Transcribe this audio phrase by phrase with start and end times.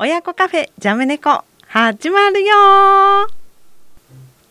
[0.00, 2.54] 親子カフェジャムネコ始まるよ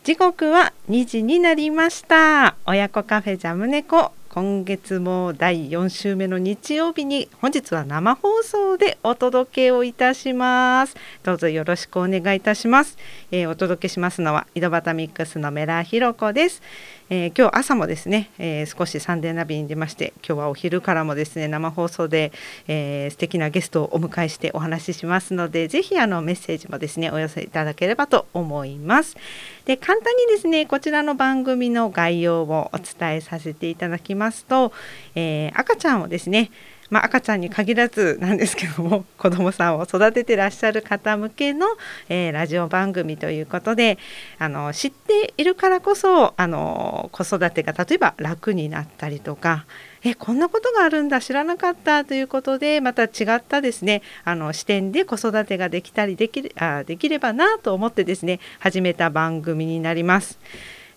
[0.03, 2.57] 時刻は2時になりました。
[2.65, 10.95] 親子カフェジャムネコ今月も第4週目の日曜日に本日は生放送でお届けをいたします。
[11.23, 12.99] どうぞよろしくお願いいたします、
[13.31, 16.61] えー、お届けしますのは井戸端ミックスのメラひろこです。
[17.09, 22.33] えー、今日朝もですね、えー、少しサンデーナビに出まして今日はお昼からもですね生放送で、
[22.67, 29.15] えー、素敵なゲストをお迎えしてお話ししますのでぜひあのメッセージもですねお寄せいただければと思います。
[29.63, 34.26] で簡単にですねこちらの番組の概要をお伝えさせていただきます。
[34.27, 34.73] ますと、
[35.15, 36.51] えー、赤ちゃんをですね
[36.89, 41.67] まあ、赤ちゃんに限らずなんですけども 子どもさんを育ててらっしゃる方向けの、
[42.07, 43.97] えー、ラジオ番組ということで
[44.39, 49.65] あの知っているからこそあの子育てが例えば楽になったりとか
[50.03, 60.39] えこんなことがあるんだ知らなかったということでまた違ったですねあの視点で子育てができたりできあできればなと思ってですね始めた番組になります。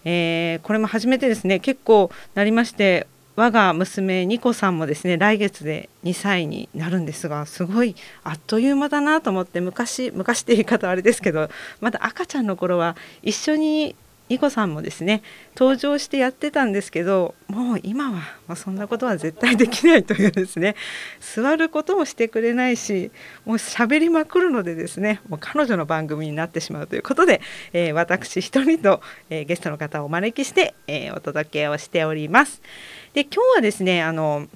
[0.05, 3.07] えー、これも初めてですね結構なりまして
[3.41, 11.49] 我が娘ニコさんもですね来月で2歳になるんですがすごいあっという間だなと思って昔昔って言い方あれですけど
[11.81, 13.97] まだ赤ちゃんの頃は一緒に
[14.31, 15.23] ニコさんもですね
[15.57, 20.77] 登場してやってたんですけどもう今は、まあ、そんなことは絶対できないというですね
[21.21, 23.11] 座ることもしてくれないし
[23.45, 27.41] もう喋りまくるのでですねもう彼女の番組になってしまうということで、
[27.73, 32.63] えー、私一人と、えー、ゲストの方をお招きして、えー、お届けをしております。
[33.13, 34.47] で今日はですねあの、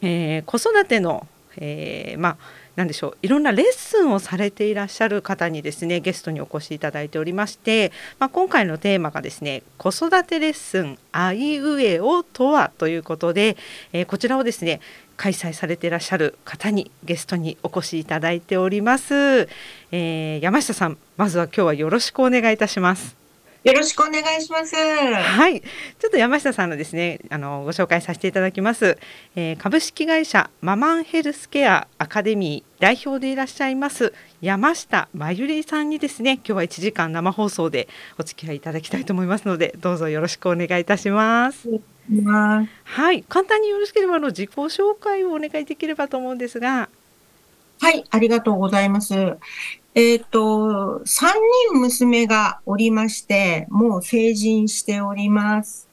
[0.00, 1.26] えー、子育ての、
[1.58, 13.56] え、まあ何でしょういろんなレッスンをされていらっしゃる方にですねゲストにお越しいただいておりまして、まあ、今回のテーマがですね子育てレッスンあいうえおとはということで、
[13.92, 14.80] えー、こちらをですね
[15.16, 19.48] 開催されていらっしゃる方にゲストにお越しいただいております、
[19.92, 23.21] えー、山下さんまずは今日はよろしくお願いいたします。
[23.64, 24.74] よろしくお願いします。
[24.74, 28.98] はい、ちょっと山下さんのですね、あのご紹介させていただきます。
[29.36, 41.68] えー、株式会社ママンヘルスケアアカデミー代表でいらっしゃいます山下真由里さんにですね、今日は1時間生放送でお付き合いいただきたいと思いますので、どうぞよろしくお願いいたします。
[42.82, 46.88] はい、簡単によろしければあの自己紹介をお願いできればと思うんですが。
[47.80, 49.14] はい、ありがとうございます。
[49.94, 51.26] えっ、ー、と、3
[51.70, 55.88] 人娘がおりまして、もう成人しております。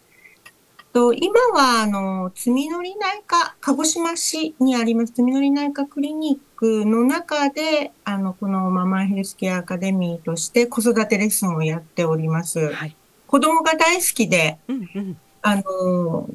[0.93, 12.71] と今は、あの、つみのり内科、鹿児島市にあります、つみのり内科クリニックの中で、あの、このママヘルスケアアカデミーとして子育てレッスンをやっております。
[12.71, 12.95] はい、
[13.27, 16.29] 子供が大好きで、うんうん、あの、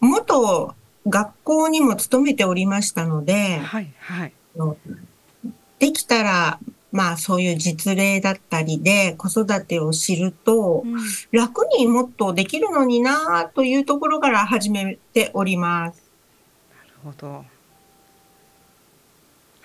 [0.00, 0.74] 元
[1.06, 4.32] 学校にも勤めておりましたので、はいはい、
[5.78, 6.58] できたら
[6.92, 10.84] まあそういう実例だったりで子育てを知ると、
[11.30, 16.10] 楽にもっとできるのになというところから始めております。
[16.76, 17.44] なるほど。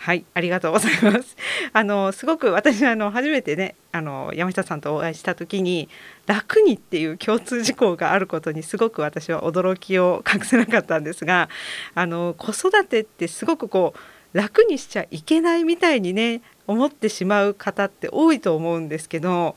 [0.06, 1.36] はい、ありがとうございます。
[1.74, 5.90] あのすごく私あの初めてね、あの山下さんとお会いした時に
[6.28, 11.50] 楽にっていう共通事項があることにすごく私は驚きを隠せなかったんですが、
[11.96, 14.00] あの子育てってすごくこう
[14.36, 19.56] 楽にしちゃいけないみたいにね思ってしまう方って多いと思うんですけど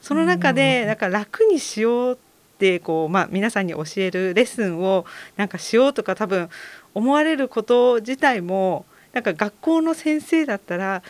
[0.00, 2.16] その中でなんか楽にしようっ
[2.58, 5.04] てこう、まあ、皆さんに教えるレッスンを
[5.36, 6.48] なんかしようとか多分
[6.94, 11.02] 思われること自体もなんか学校の先生だったら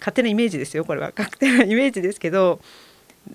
[0.00, 1.12] 勝手なイメージですよこれは。
[1.16, 2.60] 勝手なイメージですけど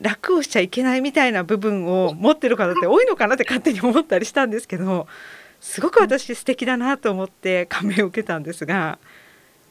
[0.02, 5.08] 楽をしちゃいけないみたいな部分を持ってる方って多いのかなって勝手に思ったりしたんですけど
[5.66, 9.00] すごく私素敵だなと思って感銘を受けたんですが。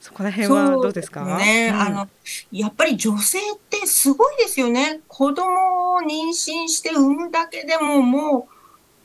[0.00, 1.25] そこら辺はどうですか？
[1.38, 2.09] ね、うん、あの、
[2.53, 5.00] やっぱり女性ってすごいですよね。
[5.09, 8.53] 子供を妊娠して産むだけでももう、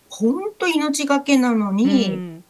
[0.09, 2.44] 本当命がけなのに、うん、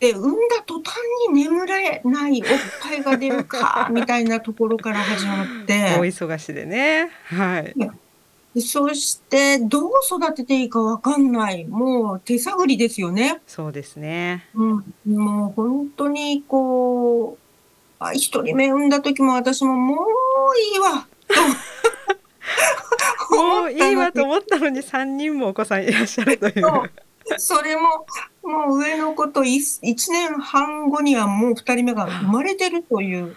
[0.00, 0.96] で、産んだ途端
[1.30, 2.48] に眠れないおっ
[2.82, 5.94] ぱいが出るか、みたいなところから始まって。
[5.96, 7.10] 大忙しでね。
[7.26, 7.72] はい。
[8.60, 11.64] そして、どう育てていいかわかんない。
[11.66, 13.40] もう手探りですよね。
[13.46, 14.48] そうですね。
[14.54, 14.94] うん。
[15.06, 17.46] もう本当にこう、
[17.98, 19.96] あ一人目産んだ時も私ももう
[20.74, 21.06] いいわ
[23.30, 26.90] もういいわと思ったのに3人もお子さんいらっしゃるという。
[27.38, 28.06] それも、
[28.42, 33.36] もう上の子と 1, 1年半後にはもう2人目が生まれてるという。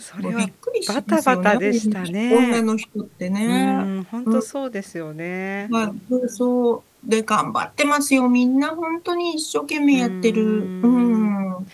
[0.00, 0.48] それは
[0.88, 2.34] バタバタでしたね。
[2.34, 4.04] 女の人ってね。
[4.10, 5.68] 本当そうですよね。
[5.70, 5.92] まあ、
[6.28, 8.28] そうで頑張ってますよ。
[8.28, 10.42] みんな本当に一生懸命やってる。
[10.42, 11.66] うん。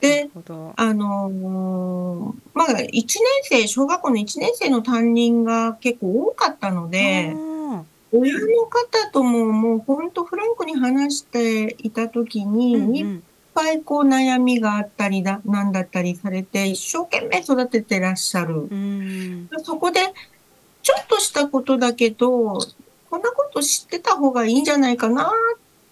[0.00, 0.72] でなるほど。
[0.76, 13.22] あのーまあ、一年生、小学校の1年生の担任が結構多かったので、あ親の方とももう本当フランクに話していたときーに、
[13.54, 18.68] ぱいこう悩みがあったりだ、なんだったりされて、一生懸命育ててらっしゃる。
[18.70, 19.48] うん。
[19.62, 20.00] そこで、
[20.82, 22.58] ちょっとしたことだけど、
[23.10, 25.32] こんなこと知ってた方がいいんじゃないかな、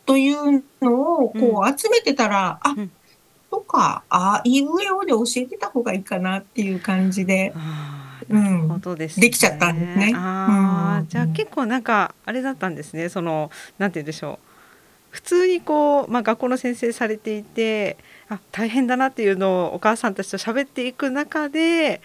[0.06, 2.90] というのをこう集めてたら、あうん、
[3.50, 7.98] とか、あいうえおで教えてた方がいいかなっていう感じで、うん。
[8.28, 10.12] なるほどですできちゃったんですね。
[10.14, 11.08] ああ、うん。
[11.08, 13.08] じゃあ結構なんかあれだったんですね。
[13.08, 14.57] そのなんて言うんでしょう。
[15.10, 17.96] 普通にこうまあ学校の先生されていて、
[18.28, 22.00] あ大変だなっていうのをお母さんたちと喋っていく中で。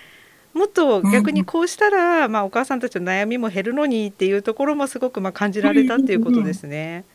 [0.53, 7.05] もっと逆にこうしたら、まあ、お母さんたちの悩みも減るのにっていうところもすごくまあ感じられたっていうことですね。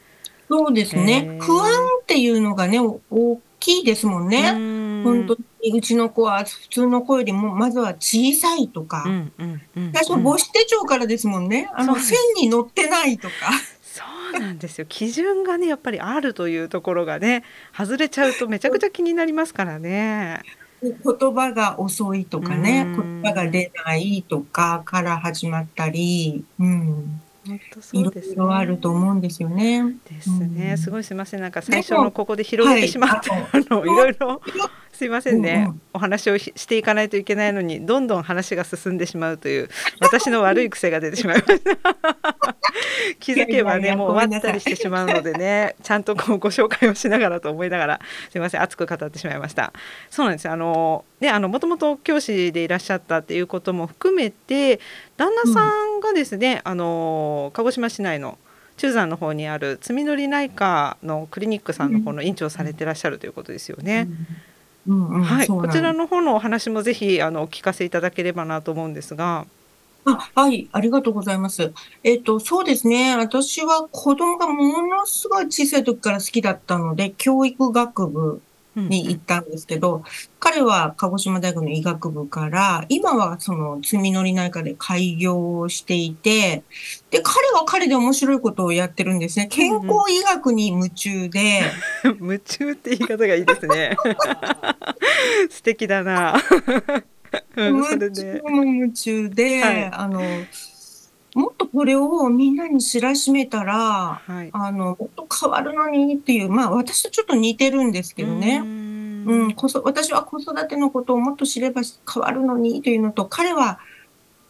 [0.51, 1.39] そうですへね。
[1.39, 1.69] ー不安
[2.03, 4.53] っていうのがね、お大きいですもんね。
[4.57, 11.71] うん本当にうちの子は普通の子よりもまずは小さいとか、うんうんうん最初母子手帳からですもんね。
[11.75, 13.35] あの線に乗ってないとか。
[14.39, 14.87] そうなんですよ。
[14.89, 17.45] 基準がねやっぱりあるというところがね
[17.77, 20.43] 外れちゃうとめちゃくちゃ気になりますからね。
[20.81, 20.95] 言
[21.35, 23.23] 葉が遅いとかね、うん。
[23.23, 28.35] 言葉が出ないとかから始まったり、うん、本当そうですね。
[28.35, 29.97] いろあると思うんですよね。
[30.09, 30.79] ですね、うん。
[30.79, 31.41] すごいすいません。
[31.41, 33.47] なんか最初のここで広げてしまって、はい。
[33.53, 34.41] あのいろいろ
[34.99, 35.81] すいませんね、うんうん。
[35.95, 39.69] お話をししていかないといけないのにどんどん話が進んでしまうという
[40.01, 41.79] 私の悪い癖が出てしまいました
[43.21, 49.73] 気づけばねもう終わったりしてしまうのでねちゃんとこうご紹介をしながらと思いながらすいません熱く語ってしまいました。
[50.11, 50.53] そうなんですよ。
[50.53, 54.81] あのねあのもともと教師でいらっしゃったっていうことも含めて
[55.17, 58.37] 旦那さんがですね、あの鹿児島市内の
[58.77, 64.07] 中山の方にある積み乗り内科のクリニックさんの方の院長をされてらっしゃるということですよね。
[64.07, 64.27] うんうん
[64.87, 69.47] はい、こちらの方のお話もぜひあのお聞かせいただければなと思うんですが。
[70.05, 71.73] あ、はい、ありがとうございます。
[72.03, 73.17] えっと、そうですね。
[73.17, 78.43] 私は子供がものすごい小さい時から好きだったので、教育学部うん
[78.87, 80.05] に行ったんですけど、
[80.41, 86.63] 彼は鹿児島大学の医学部から、今はその積み乗り内科で開業をしていて、
[87.11, 89.49] で、彼は彼で面白いことをやってるんですね。
[89.49, 91.63] 健康医学に夢中で、
[92.21, 93.97] 夢中って言い方がいいですね。
[95.51, 96.41] 素敵だな。
[97.57, 98.43] 夢で中。
[98.45, 100.23] も夢中で、はいあの、
[101.39, 104.51] もっとこれをみんなに知らしめたら、はい。
[104.53, 108.59] あの、もっと変わるのにっていう、まあ私とちょっと似てるんですけどうね。
[108.59, 109.25] ん。
[109.25, 111.83] うん、こそ、私は子育てのことをもっと知れば
[112.13, 113.79] 変わるのにというのと、彼は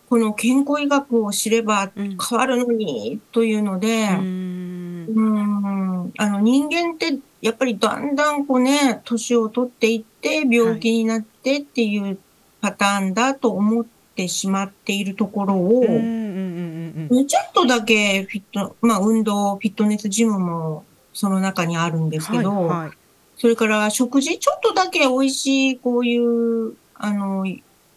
[0.08, 2.16] この健康医学を知ればうん。
[2.16, 5.06] 変わるのにというので、うん。
[5.08, 12.18] うん、あの人間ってやっぱりだんだんこうね、年を取っていって病気になってっていう
[12.62, 16.57] パターンだと思ってしまっているところを、うんうん
[16.96, 22.90] うんうんちょっとだけフィット、まあ運動、フィットネスジムもその中にあるんですけど、はいはい
[23.38, 27.44] それから食事、ちょっとだけ美味しい、こういう、あの、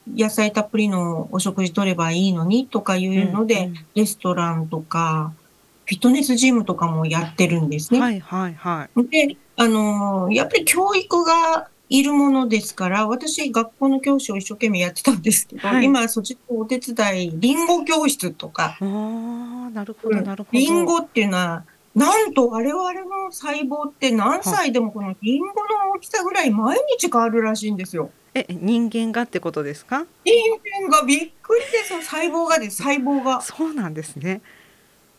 [0.07, 5.33] 野菜たっぷりのお食事取ればいいのにとかいうので、うんレストランとか、
[5.85, 7.99] フィットネスジムとかもやってるんですね。
[7.99, 9.07] はいはいはい。
[9.07, 18.85] で、あの、やっぱり教育がいるものですから、私、学校の教師を一生懸命やってたんですけど、はい今、そっちのお手伝い、リンゴ教室とか、あ
[19.67, 20.57] あなるほどなるほど。
[20.57, 25.53] リンゴっていうのは、なんと我々の細胞って何歳でもこのリンゴの
[25.97, 28.09] 大きさぐらい毎日変わるらしいんですよ。
[28.33, 30.05] え人間がってことですか？
[30.23, 30.33] 人
[30.87, 33.41] 間がびっくりですよ、細胞がです、細胞が。
[33.41, 34.41] そうなんですね。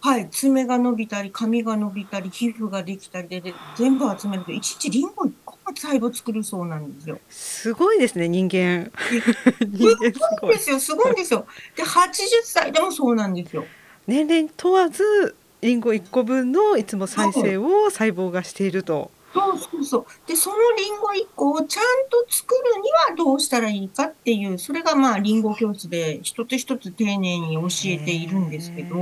[0.01, 5.33] はい、爪が伸びたり、髪が伸びたり、皮膚ができたりで、で全部集めると、一日リンゴ1個も
[5.75, 7.19] 細胞作るそうなんですよ。
[7.29, 8.91] すごいですね人間。
[9.61, 10.59] 人間すごいで。
[10.59, 11.47] すよ、すごいんですよ。
[11.77, 13.65] で、80歳でもそうなんですよ。
[14.07, 19.11] 年齢問わずリンゴ1個分のいつも再生を細胞がしていると。
[19.33, 20.29] そうそうそう。
[20.29, 28.97] で、そのリンゴ1個をちゃんと作るにはどうしたらいいかっていう、それがまあ、リンゴ教室で一つ一つ丁寧に教えているんですけど、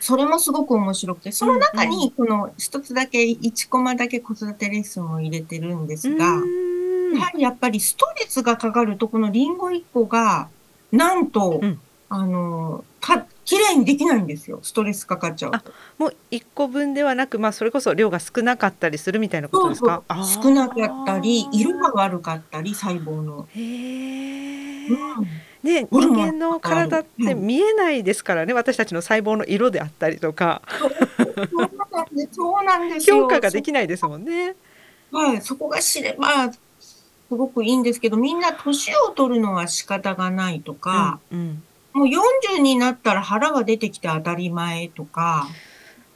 [0.00, 6.32] それもすごく面白くて、その中にこの一つだけ、1コマだけ子育てレッスンを入れてるんですが、や
[7.24, 10.48] はりやっぱりストレスがかかると、このリンゴ1個が、
[10.92, 14.60] なんと、うんあの、た、綺麗にできないんですよ。
[14.62, 15.72] ストレスかかっちゃうと。
[15.98, 20.02] もう1個分ではなく、まあ、それこそ量が少なかったりするみたいなことですか？
[20.42, 23.46] 少なかったり、色が悪かったり、細胞の。
[23.54, 23.60] へ
[24.86, 24.88] え。
[24.88, 24.98] うん
[25.62, 27.46] ね、人間の体ってうん。
[27.46, 30.88] 見えないですからね、私たちの細胞の色であったりとか、そ。
[33.00, 34.54] 評価ができないですもんね。
[35.10, 36.56] はい、そこが知れば、す
[37.30, 41.62] ごくいいんですけど、みんな年を取るのは仕方がないとか、うんうん。
[41.92, 45.48] もう40になったら腹が出てきて当たり前とか、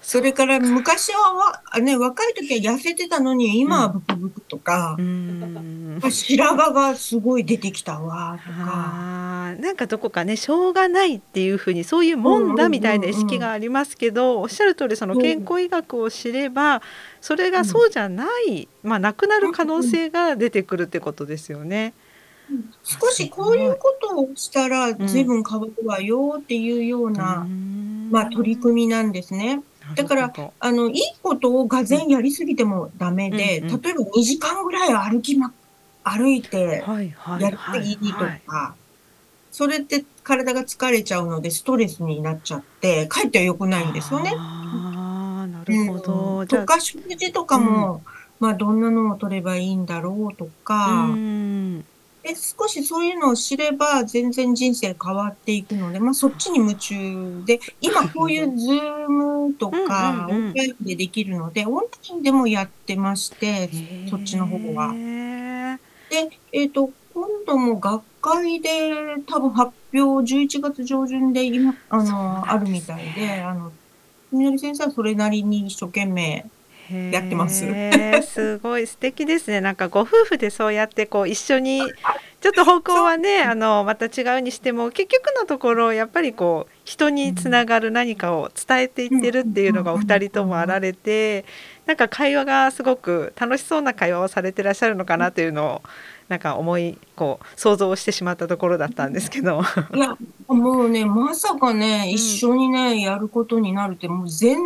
[0.02, 9.54] それから昔はわ、ね、若い時は痩せてたのに、今はブクブクとか、うーん白髪がすごい出てきたわ、とか。
[9.60, 16.82] なんかどこかねしょうがないっていうふうにそういうもんだみたいな意識がありますけど、おっしゃる通りその健康医学を知れば
[17.20, 21.94] それがそうじゃない、まあなくなる可能性が出てくるってことですよね。
[22.82, 27.46] 少しこういうことをしたら随分変わるわよっていうような、
[28.10, 29.62] まあ取り組みなんですね。
[29.94, 33.80] だから、あの、いいことをがぜんやりすぎてもダメで、うんうん。
[33.80, 35.52] 例えば2時間ぐらい歩きま、
[36.04, 36.84] 歩いて
[37.38, 38.12] やるはいといい。
[38.12, 38.74] とはいか、
[39.50, 44.32] それって体が疲れちゃうのでストレスになっちゃって、かえって良くないんですよね。
[44.38, 46.38] ああなるほど。
[46.38, 46.46] うん。
[46.46, 48.02] とか、食事とかも、
[48.40, 51.32] まあ、どんなのを取ればいいんだろうとか、うん
[52.22, 63.68] で、少しそういうのを知れば、全然人生変わっていくので、まあ、そっちに夢中で、今こういうズームとか、オンラインでできるので、オンラインでもやってまして、
[64.08, 64.92] そっちの方は。
[64.92, 68.70] で、えっ、と、今度も学会で
[69.26, 73.72] 多分発表11月上旬で今、あの、あるみたいで、あの、
[74.30, 76.46] みのり先生はそれなりに一生懸命、
[76.90, 77.64] やってます
[78.22, 79.60] すごい素敵ですね。
[79.60, 81.80] なんかご夫婦でそうやってこう一緒に
[82.40, 91.44] ちょっと方向はねあのまた違うにしても結局のところやっぱりこう人につながる何かを伝えていってるっていうのがお二人ともあられて
[91.86, 95.82] なんか会話がすごく楽しそうな会話をされてらっしゃるのかなというのを
[96.28, 99.60] なんか思いこう想像してしまったところだったんですけど。
[99.94, 100.16] いや、
[100.48, 104.56] もうね、まさかね、ん一緒にね、やることになるって、もう全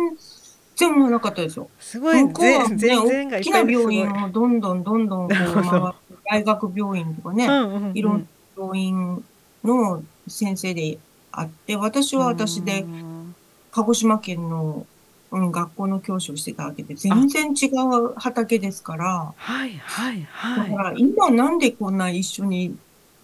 [0.77, 1.69] 然思わなかったですよ。
[1.79, 3.59] すごい向こうはね、全大きな。
[3.59, 7.97] 病院をどんどんどんどん回って、大学病院とかね、うんうんうん。
[7.97, 8.25] いろんな
[8.57, 9.23] 病院
[9.63, 10.97] の先生で
[11.31, 13.35] あって、私は私でうん
[13.71, 14.87] 鹿児島県の、
[15.31, 20.75] うん、学校の教師をしてたわけで、全然違う畑ですから、はいはいだはい。
[20.75, 22.75] から今なんでこんな一緒に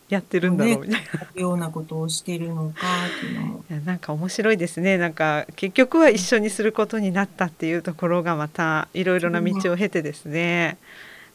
[0.09, 1.01] やってるんだろうみたい
[1.35, 1.41] な。
[1.41, 2.81] ようなことをしてるのか
[3.17, 3.63] っていうのも。
[3.69, 10.77] いやなんか面白いですねなんか結局は一緒にすることになったっていうところがまたいろいろな道を経てですね。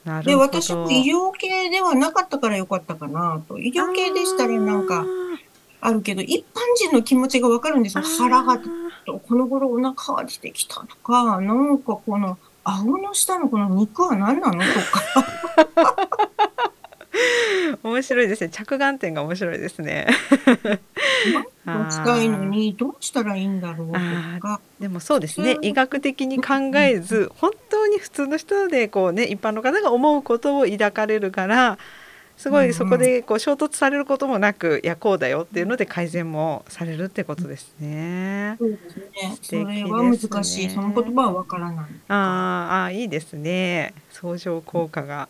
[0.05, 0.53] なで、るほど。
[0.61, 3.59] 私も医療系ではなかったからよかったかなと。
[3.59, 5.05] 医療系でしたらなんか
[5.81, 8.05] あるけど、一般人の気持ちがわかるんですよ。
[8.05, 16.28] 腹が、この頃お腹が出てきたとか、なんかこの、顎の下のこの肉は何なのとか。
[17.83, 20.07] 面白いですね着眼点が面白いですね。
[21.91, 23.93] 近いのにどうしたらいいんだろうと
[24.41, 24.61] か。
[24.81, 31.79] でもそうですねうん医学的に考えず本当に普通の人でこうね一般の方が思うことを抱かれるから
[32.39, 38.57] すごいそこでこう衝突されることもなくいやこうだよっていうので改善もされるってことですね。
[38.59, 39.05] そうですね。
[39.21, 40.71] そ素敵れは難しい。
[40.71, 41.87] その言葉はわからない。
[42.09, 45.29] あーあーいいですね相乗効果が。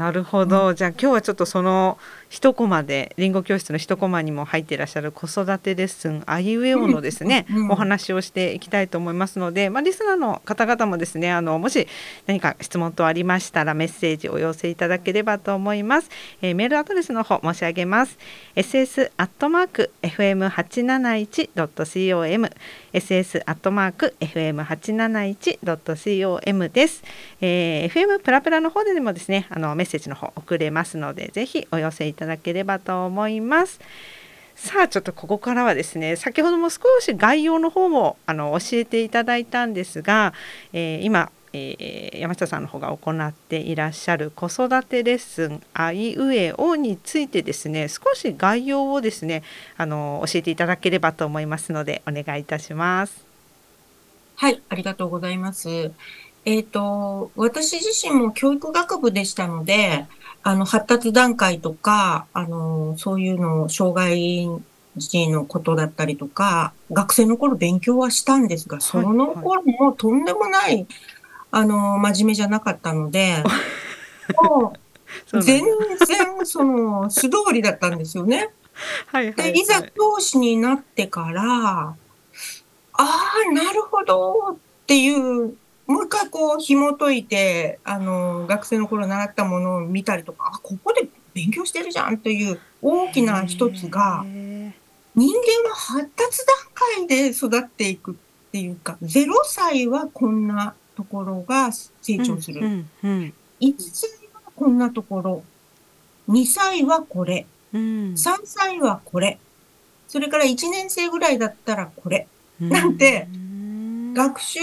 [0.00, 1.98] なるほど、じゃあ今日はちょっとその
[2.30, 11.88] 一コマでりんご教室の一コマにも入っていらっしゃる子育てレッスンあいうえおのですね、お話をしていきたいと思いますので、まあ、リスナーの方々もですねあのもし
[12.26, 16.10] 何か質問等ありましたらメッセージお寄せいただければと思います、
[16.40, 18.18] えーメールアドレスの方申し上げます。
[18.54, 22.50] ss アットマーク fm 八七一ドット com
[22.92, 27.02] ss アットマーク fm 八七一ドット com です、
[27.40, 33.80] えー FM プラプラの方でもですねあのメッセージの方送れますのでぜひお寄せいただただければと思います
[34.54, 40.34] さあちょっとここからはですね先ほども少し概要の方もあの教えていただいたんですが、
[40.74, 49.42] えー今、えー山下さんの方が行っていらっしゃる子育てレッスン「あいうえお」についてですね少し概要をですね
[49.78, 53.24] あの教えていただければと思いますのでお願いいたします。
[54.36, 55.92] はい、ありがとうございます。
[56.44, 60.06] えっと、私自身も教育学部でしたので、
[60.42, 64.48] あの、発達段階とか、あの、そういうの、障害
[64.96, 70.86] 児のことだったりとか、学生の頃勉強はしたんですが、その頃もとんでもない、
[71.50, 73.44] あの、真面目じゃなかったので、
[74.42, 74.72] も
[75.26, 78.50] そう全然、その、素通りだったんですよね。
[79.06, 79.52] はいはいはい。
[79.52, 81.94] で、いざ教師になってから、あ
[82.94, 84.56] あ、なるほどっ
[84.86, 85.54] ていう、
[85.90, 94.72] もう一回こう紐解いて、あの、学生の頃習ったものを見たりとか、あ、ここで勉強してるじゃんという大きな一つが、へ
[95.16, 98.14] 人間は発達段階で育っていくっ
[98.52, 102.60] ていうか、0歳はこんなところが成長する。
[102.60, 103.32] ーうんうん。
[103.60, 105.42] 1歳はこんなところ、
[106.28, 107.80] 2歳はこれ、うん。
[108.12, 109.40] 3歳はこれ、
[110.06, 112.28] それから1年生ぐらいだったらこれ、
[112.60, 114.14] なんてうん。
[114.14, 114.60] 学習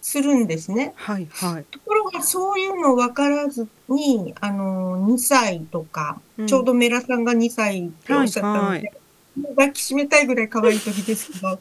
[0.00, 0.92] するんですね。
[0.96, 1.64] はいはい。
[1.64, 8.92] ところがそういうの分からずに、あの、2歳とか、ちょうどメラさんが2歳っておっしゃったので、はいはい
[9.56, 11.60] 抱きしめたいぐらい可愛い時ですけど、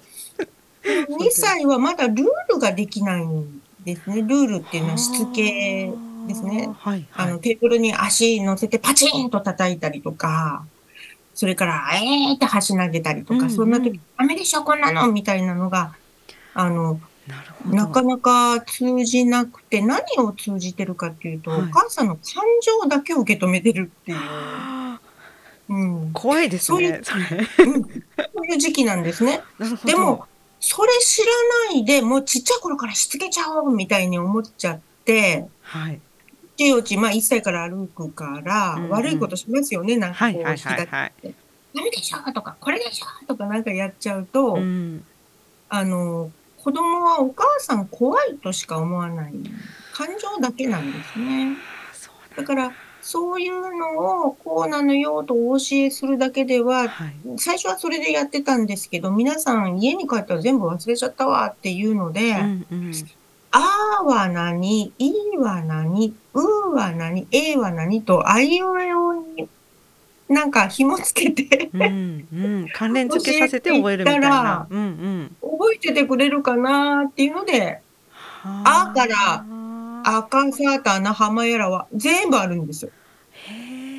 [1.16, 4.22] 2歳はまだルールができないんですね。
[4.22, 5.92] ルールっていうのはしつけ
[6.28, 6.70] ですね。
[6.80, 7.28] はいはい。
[7.28, 10.66] あの、テーブルに足乗せてパチンと叩いたりとか、
[11.34, 15.94] それから、えーって箸投げたりとか、うんうんそんな時、ダメでしょ、こんなのみたいなのが、
[16.54, 17.00] あの、
[17.66, 25.00] なかなか通じなくて、何を通じてるかっていうと、はいお母さんの感情だけを受け止めてるっていう、あ
[25.70, 27.02] うん、ー怖いですそういね。
[27.04, 27.26] それ。
[27.26, 27.64] そ
[28.42, 29.42] ういう時期なんですね。
[29.86, 30.26] でも、
[30.60, 31.26] それ知ら
[31.74, 36.00] ないで、もうちっちゃい頃からしつけちゃおうみたいに思っちゃって、はい。
[36.58, 41.14] ちよち、まあ1歳から歩くから、うんうん悪いことしますよね、なんかこう、き出はいはい。
[41.76, 45.04] ダメでしょとか、これでしょとかなんかやっちゃうと、うん。
[45.70, 46.32] あの、
[46.68, 49.34] 子供はお母さん怖いとしか思わない。
[49.94, 51.56] 感情だけなんですね。
[52.36, 57.14] だから、そういうのをこうなのよとお教えするだけでは、はい。
[57.38, 62.92] 最初はそれでやってたんですけど、皆さん家に帰ったら全部忘れちゃったわっていうので、うんうん。
[63.52, 69.48] あーは何、いは何、うは何、えは何と、あいうえおに
[70.30, 72.68] なんか紐つけてうんうん。
[72.74, 74.68] 関連付けさせて覚えるみたいな。
[74.70, 75.36] うんうん。
[75.42, 77.82] 覚えててくれるかなっていうので、
[78.44, 79.46] あから
[80.04, 82.92] あ赤サーターナハマヤラは全部あるんですよ。
[83.34, 83.98] へえ。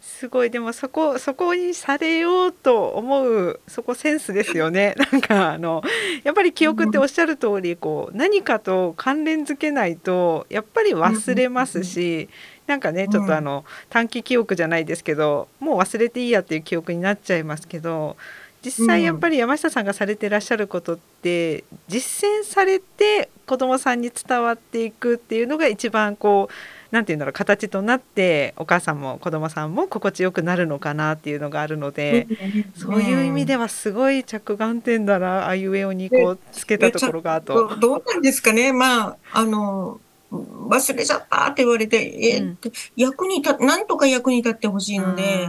[0.00, 4.94] すごいでもそこそこにされようと思うそこセンスですよね。
[5.10, 5.82] なんかあの
[6.22, 12.28] やっぱり記憶っておっしゃる通りこう何かと関連づけないとやっぱり忘れますし、
[12.72, 18.16] なんかねちょっとあの短期記憶じゃないですけどもう忘れていいやっていう記憶になっちゃいますけど
[18.62, 32.28] 実際やっぱり山下さんがされてらっしゃることって実践されて子どもさんに伝わっていくっていうのが一番こうなんていうんだろう形となってお母さんも子どもさんも心地よくなるのかなっていうのがあるので、
[32.76, 37.54] そういう意味ではすごい着眼点だなあいうえおにこうつけたところがあと。
[37.54, 38.74] どどうなんですかね。
[38.74, 40.00] まあ、あの、
[40.32, 42.58] 忘れちゃったって言われて、え、うん。
[42.96, 45.48] 役に立なんとか役に立ってほしいので、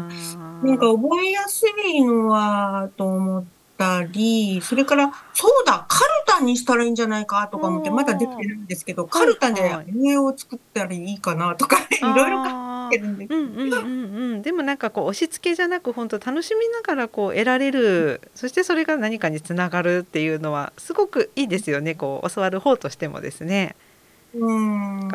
[0.64, 3.44] なんか覚えやすいのはと思っ
[3.78, 13.34] たり、それから、そうだ、カルタにしたらいいんじゃないかとか思って、まだできてるんですけど、はいカルタではい上を作ったらいいかなとか、 いろいろ考えてるんです。
[13.34, 21.96] うんうんうんうん、でもなんかこう押し付けじゃなく本当楽しみながらこう得られるそしてそれが何かにつながるっていうのはすごくいいですよね。
[21.96, 23.76] こう教わる方としてもですね、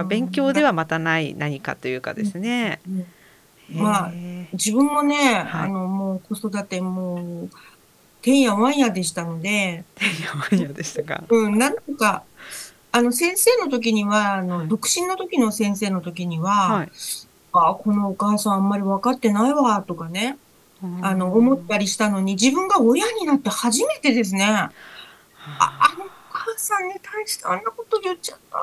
[0.05, 2.81] 勉強ではまたない何かというかですね。
[2.87, 3.07] うん。
[3.81, 5.45] まあへ自分もね、はい。
[5.65, 7.51] あの、もう子育てもう、
[8.23, 11.25] てんやわんやでしたので、ーいやでしたか。
[11.29, 12.23] うん、なんとか、
[12.91, 14.69] あの、先生の時には、あの、はい。
[14.69, 16.91] 独身の時の先生の時には、はい。
[17.53, 20.39] あ、このお母さんあんまり分かってないわ、とかね、
[21.03, 24.73] あの、思ったりしたのに、自分が親になって初めてですね、あ、
[25.59, 28.59] あのお母さんに対してあんなこと言っちゃった、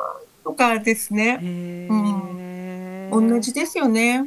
[0.45, 1.39] とかですね。
[1.41, 4.25] へー同じですよね。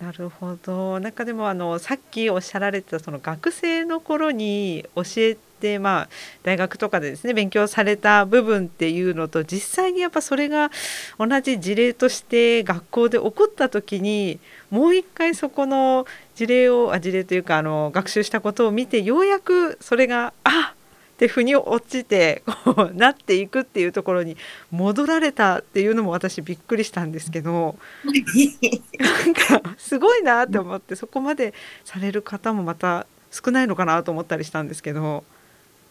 [0.00, 1.00] なるほど。
[1.00, 6.08] なんかでもあのさっきおっしゃられてたその学生の頃に教えてまあ
[6.42, 10.70] 大学とかでですね勉強された部分っていうのと実際にやっぱそれが
[11.18, 20.83] 同じ事例として学校で起こった時にもう一回そこの事例をあ事例というかあの学習したことを見てようやくそれがあっ
[21.14, 24.36] て腑に落ちてこうなっていくっていうところに
[24.70, 27.76] 戻られたっていうのも私びっくりしたんですけど。
[28.04, 35.24] なんかすごいなって思ってそこまでされる方もまた少ないのかなと思ったりしたんですけど。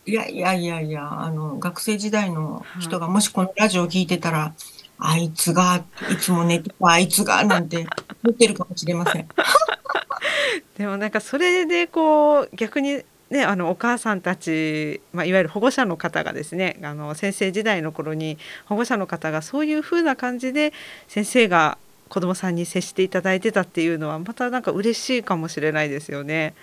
[0.05, 4.53] いやいやいやいや、あの、学生時代の人がもしこのラジオを聞いてたら、
[4.97, 7.87] あいつが、いつも寝てたあいつが、なんて言
[8.33, 9.27] ってるかもしれません。
[10.77, 20.71] でもなんかそれでこう逆にねあのお母さんたち、まあ、いわゆる保護者の方がですねあの先生時代の頃に保護者の方がそういう風な感じで
[21.07, 26.53] 先生が子どもさんに接していただいてたっていうのはまたなんか嬉しいかもしれないですよね。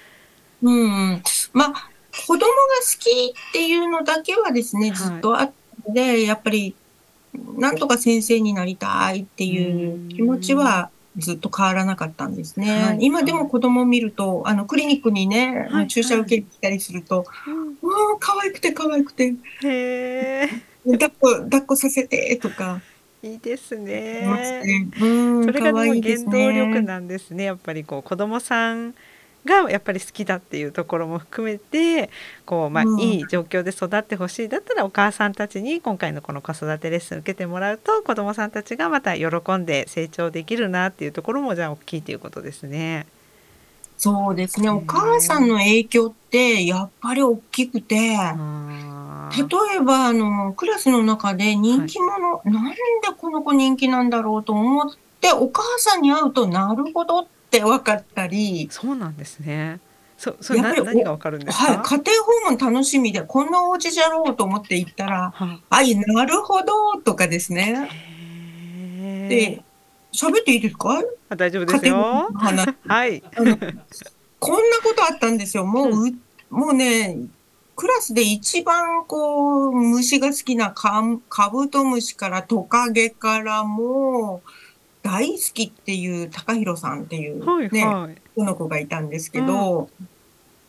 [0.62, 1.22] うん。
[1.52, 1.90] まあ、
[2.26, 5.52] 子供が好きっていうのだけはですね、はいずっとあっ
[5.82, 6.74] たので、やっぱり、
[7.56, 12.82] なんとか先生になりたいっていう気持ちはずっと変わらなかったんですね。
[12.82, 20.48] はい今でも子供を見ると、あの、クリニックにね、はい注射受けに来たりすると、うんわあ、可愛くて可愛くて、へえ。
[20.92, 22.80] 抱っこ、抱っこさせてとか、
[23.22, 24.62] いいですますね。
[24.64, 24.88] ね。
[25.00, 25.06] う
[25.40, 26.80] ん、それがですもう原動力ね。
[26.82, 27.44] なんですね。
[27.44, 28.94] やっぱりこう子供さん
[29.44, 32.10] がやっぱり好きだっていうところも含めて
[32.44, 39.26] こう、まあ、うんいい状況で育ってほしいだったらお母さんたちに今回のこの子育てレッスン受けてもらうと子供さんたちがまた喜
[39.56, 43.06] んで成長できるなっていうところもじゃあ大きいということですね。
[43.96, 44.68] そうですね。
[44.68, 48.16] うんお母さんの影響ってやっぱり大きくて、例え
[49.84, 52.76] ばあのクラスの中で人気者、なんで
[53.18, 59.80] この子人気なんだろうと思ってお母さんに会うとなるほどって分かったり、そうなんですね。
[60.16, 61.96] そそれなやっぱりお何がわかるんですはい、か。
[61.96, 67.88] 家庭訪問楽しみでこんなお家じゃろうと思って行ったら、はあい、なるほどとかですね。
[69.28, 69.62] で、
[70.12, 71.02] 喋っていいですか？
[71.30, 72.74] あ大丈夫です家庭訪よ。
[72.86, 73.22] はい。
[74.38, 75.64] こんなことあったんですよ。
[75.64, 76.12] もう、う
[76.50, 77.16] もうね、
[77.76, 84.50] クラスで一番こう、虫が好きなカンカブトムシからトカゲからもう、
[85.02, 88.16] 大好きっていう高弘さんっていうはいね、はい。
[88.34, 89.88] この子がいたんですけど、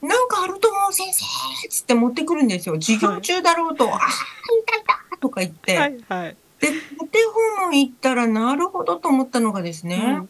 [0.02, 1.24] なんかあると思う先生
[1.68, 2.76] っつって持ってくるんですよ。
[2.76, 5.78] 授業中だろうと、ああ、痛い痛いとか言って。
[5.78, 6.38] はいはい。
[6.60, 10.30] で、家庭訪問行ったらなるほどと思ったのがですね、うん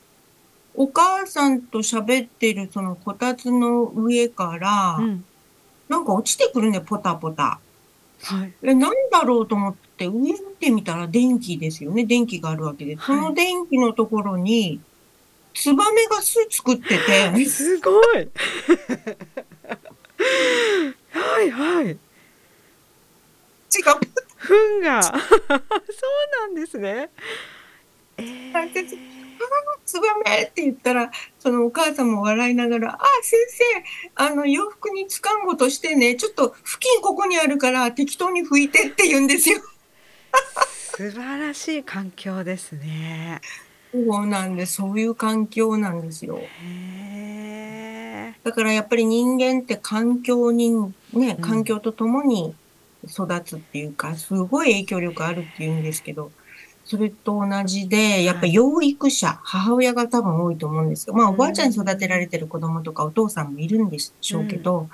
[0.73, 5.25] お母さんと喋ってるそのこたつの上から、うん。
[5.89, 7.59] なんか落ちてくるね、ポタポタ。
[8.23, 8.53] はい。
[8.63, 12.05] え、なんだろうと思って上見てみたら電気ですよね。
[12.05, 12.97] 電気があるわけで。
[12.97, 14.79] その電気のところに、
[15.53, 18.29] ツバメが巣作ってて、すごい。
[21.11, 21.85] はいはい。
[21.87, 21.97] 違う、
[24.37, 25.01] 糞が。
[25.03, 25.17] そう
[26.41, 27.09] なんですね。
[28.17, 28.51] えー
[29.91, 33.63] ツバメって言ったら、そのお母さんも笑いながら、あ、先生、
[34.15, 39.59] あの、洋服につかんごとしてね、ちょっと布巾ここにあるから適当に拭いてって言うんですよ。
[40.95, 43.41] 素晴らしい環境ですね。
[43.91, 44.75] そうなんです。
[44.75, 46.39] そういう環境なんですよ。
[46.63, 52.55] へだからやっぱり人間って環境に、ね、うん環境とともに
[53.05, 56.31] 育つっていうか、すごい影響力あるっていうんですけど、
[56.91, 61.33] それと同じで、やっぱ養育者、母親が多分多いと思うんですけど、まあうん。
[61.35, 64.89] おばあちゃんに育てられてる子供とかお父さんもいるんでしょうけど、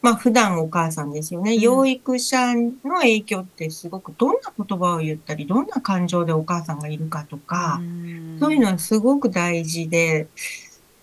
[0.00, 1.52] まあ普段お母さんですよね。
[1.52, 1.60] うん。
[1.60, 8.38] 養育者の影響ってすごくどんな言葉を言ったり、どんな感情でお母さんがいるかとか、ん。
[8.38, 10.28] そういうのはすごく大事で、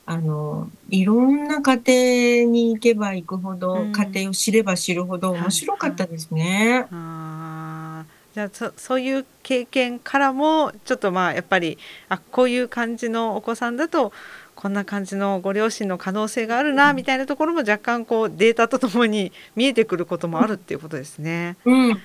[0.06, 1.76] あの、いろんな家
[2.46, 3.92] 庭に行けば行くほど、うん。
[3.92, 6.88] 家庭を知れば知るほど面白かったですね。
[8.34, 11.78] じゃあそそういう経験からもちょっとまあやっぱり
[12.10, 14.12] あこういう感じのお子さんだと
[14.56, 21.58] こんな感じのご両親の可能性があるなみたいなところも若干こうデータとともに見えてくることもあるっていうことですね。
[21.66, 22.04] うん。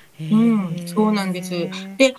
[0.86, 1.50] そうなんです。
[1.98, 2.14] で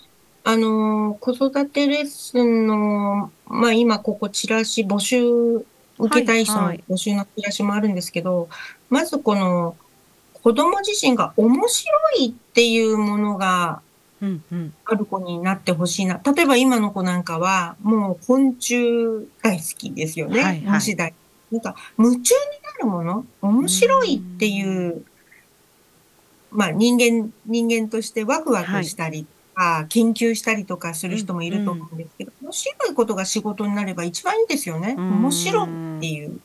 [0.47, 5.19] あの、子育てレッスンの、まあ今ここチラシ募集、
[5.97, 6.83] 受けたい人のはいはい。
[6.87, 8.47] 募集のチラシもあるんですけど、
[8.89, 9.75] まずこの
[10.33, 13.81] 子供自身が面白いっていうものが
[14.25, 16.19] うんうんある子になってほしいな。
[16.23, 20.43] 例えば今の子なんかは、もう昆虫大好きですよね。
[20.43, 21.13] はいはい虫大。
[21.51, 25.03] なんか、夢中になるもの面白いっていう、
[26.51, 34.95] まあ人間、人間としてワクワクしたりとか、研究したりとかする人もいると思うんですけど、面白いことが仕事になれば一番いいですよね。
[34.97, 36.39] うん面白いっていう。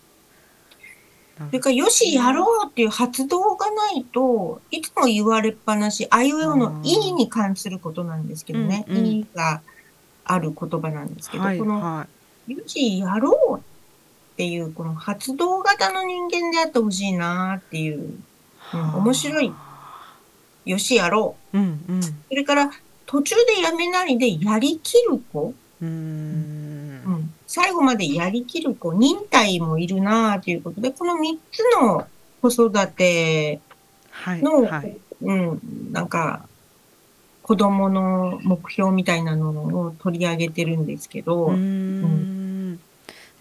[1.47, 9.07] それから、よし、やろうっていう発動がないと、いつも言われっぱなし、あいうえおのいいに関することなんですけどね、うんうん。
[9.07, 9.63] いいが
[10.25, 12.07] ある言葉なんですけど、はいこの、は
[12.47, 13.63] よし、やろうっ
[14.37, 18.01] ていう、この発動型の人間であってほしいなっていう、い。
[18.75, 19.53] うん面白い。
[20.67, 21.59] よし、やろう。
[21.59, 22.03] うんうん。
[22.03, 22.71] それから、
[23.07, 26.70] 途中でやめないでやりきる子、うん、
[27.53, 32.07] 最後までやりきる子、忍耐もいるなということで、この3つの
[32.41, 33.59] 子育て
[34.09, 34.97] はいの、はい。
[35.23, 35.61] うん、
[35.91, 36.47] なんか、
[37.43, 42.79] 子供の目標みたいなのを取り上げてるんですけど、うーん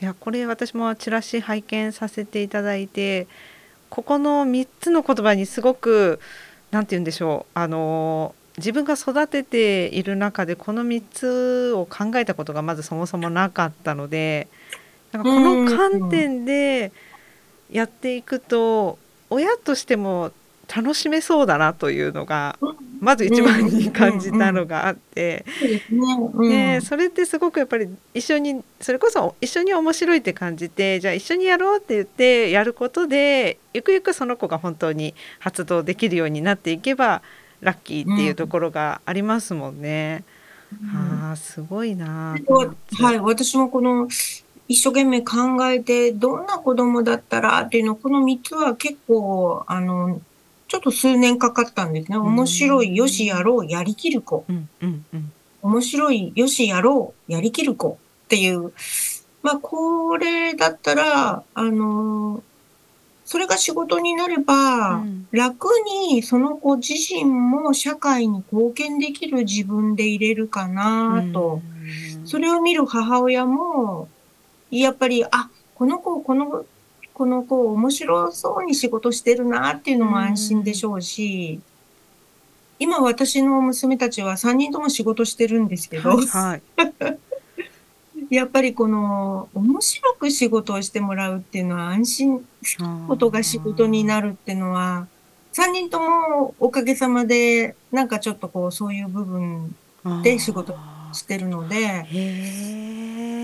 [0.02, 3.28] いやこれ私もチラシ拝見させていただいて
[3.90, 6.20] ここの3つの言葉にすごく
[6.72, 14.48] 何て言うんでしょうあの自分が育てている中でこの3つを考えたことがまずそもそもなかったので
[15.12, 16.92] なんかこの観点で
[17.72, 18.98] やっていくと
[19.30, 20.32] 親としても
[20.74, 22.58] 楽しめそうだなというのが
[23.00, 25.44] まず一番に感じたのがあって。
[26.48, 37.24] でそれってすごくやっぱり一緒にそれこそ一緒に面白いって感じてじゃあ一緒にやろうって言ってやることでゆくゆくその子が本当に発動できるようになっていけば
[37.62, 40.24] ラッキーっていうところがありますもんね。
[40.94, 42.38] ああ、すごいな。
[43.00, 44.08] はい、私もこの
[44.68, 45.36] 一生懸命考
[45.68, 50.22] えて、どんな子供だったらっていうの、この3つは結構、あの、
[50.68, 52.18] ちょっと数年かかったんですね。
[52.18, 54.46] 面白い、よしやろう、やりきる子。
[54.48, 55.32] うんうんうん、
[55.64, 58.72] 面白い、よしやろう、やりきる子っていう。
[59.42, 62.44] まあ、これだったら、あの、
[63.30, 65.68] それが仕事になれば、うん、楽
[66.10, 71.62] にその子自身も社会に貢献できる自分でいれるかなと、
[72.26, 74.08] それを見る母親も、
[74.72, 76.66] やっぱり、あ、この子、この、
[77.14, 81.60] この子面白そうに仕事してるなっていうのも安心でしょうし、
[82.80, 86.62] 今私の娘たちは3人とも仕事してるんですけど、はい、はい
[88.30, 92.48] やっぱりこの面白く仕事をしてもらうっていうのは安心
[93.08, 95.08] ことが仕事になるっていうのは
[95.54, 99.76] 3人ともおかげさまでなんかちょっとこうそういう部分
[100.24, 100.76] で仕事
[101.12, 102.04] してるのでやっ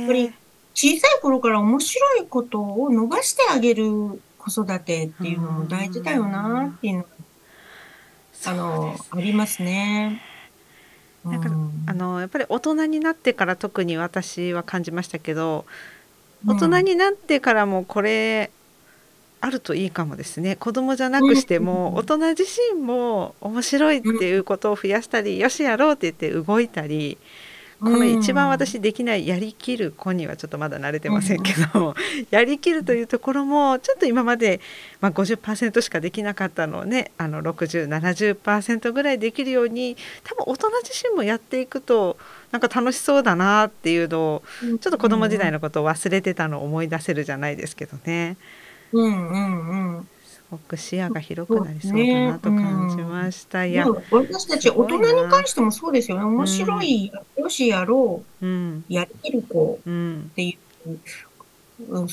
[0.07, 0.31] ぱり
[0.75, 7.09] 小さい頃から面白いことを伸ばしてあげる子育てっていうのも大事だよなっていうのが
[8.47, 10.21] あのありますね。
[11.25, 11.49] なんか、
[11.87, 15.65] あのやっぱり大人になってから特に私は感じましたけど
[16.45, 18.51] 大人になってからもこれ
[19.41, 20.55] あるといいかもですね。
[20.55, 27.17] 子供じゃなくしても大人自身も面白いっていうことを増やしたりよしやろうって言って動いたり
[27.79, 31.93] この一番私できないやりきる子にはちょっとまだ慣れてませんけど、うん、
[32.29, 34.61] やりきるというところもちょっと今まで、
[35.01, 42.17] まあ、50%しかできなかったのをねあの6070%ぐらいできるように多分大人自身もやっていくと
[42.51, 48.37] なんか楽しそうだなっていうのをちょっと子供時代のことを忘れてたのを思い出せるじゃないですけどね。
[48.93, 50.07] うんうんうん
[50.51, 53.61] ごく視野が広くなりそうだなと感じました。
[53.61, 56.23] ね、いや、私たち大人に関してもそうですよね。
[56.23, 59.83] 面白い、うん、よしやろう、うん、やりきる子っ
[60.35, 60.91] ていう、
[61.89, 62.07] うん、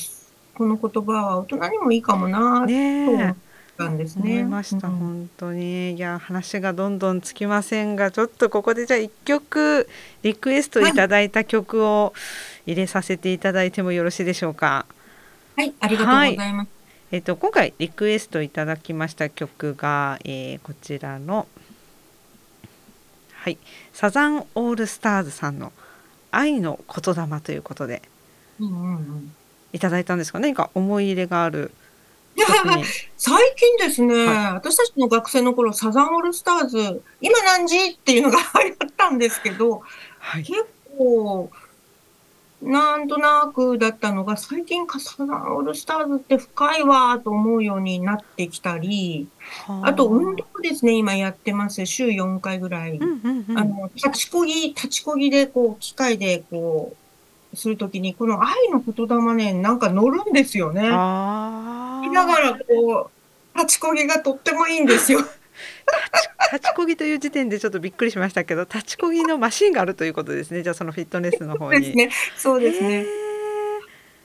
[0.54, 3.36] この言葉は大人にもいいかもなと思っ
[3.78, 4.22] たんですね。
[4.22, 5.92] 思いました、本当に。
[5.92, 9.88] いや、話がどんどんつきませんが、ちょっとここでじゃあ一曲
[10.22, 12.12] リクエストいただいた曲を
[12.66, 14.86] 入れさせていただいてもよろしいでしょうか？
[15.56, 16.56] はい、ありがとうございます。
[16.56, 16.68] はい
[17.12, 21.46] えっと、今回リクエストいただきました曲が、えー、こちらの、
[23.34, 23.58] はい、
[23.92, 25.74] サザンオールスターズさんの
[26.32, 28.00] 「愛の言霊」ということで、
[28.58, 29.32] うんうんうん、
[29.74, 31.70] いただいたんですか何か思い入れがある
[33.18, 39.82] 最近ですね、はい、私たちの学生の頃サザンオールスターズ今何時っていうのが 流行ったんですけど、
[40.18, 40.64] はい、結
[40.96, 41.50] 構
[42.62, 49.26] なんとなくだったのが、最近カサナオールスターズって深いわと思うようになってきたり、
[49.82, 51.84] あと運動ですね、今やってます。
[51.86, 53.00] 週4回ぐらい。
[53.56, 56.94] あの、立ちこぎ、立ちこぎでこう、機械でこ
[57.52, 60.82] う、するときに、この愛の言霊ね、なんか乗るんですよね。
[60.82, 63.10] 見ながらこ
[63.54, 65.20] う、立ちこぎがとってもいいんですよ。
[66.52, 72.08] 立ちこぎという時点でちょっとびっくりしましたけど立ちこぎのマシンがあるということですねじゃあそのフィットネスの方に。
[72.36, 73.06] そうですね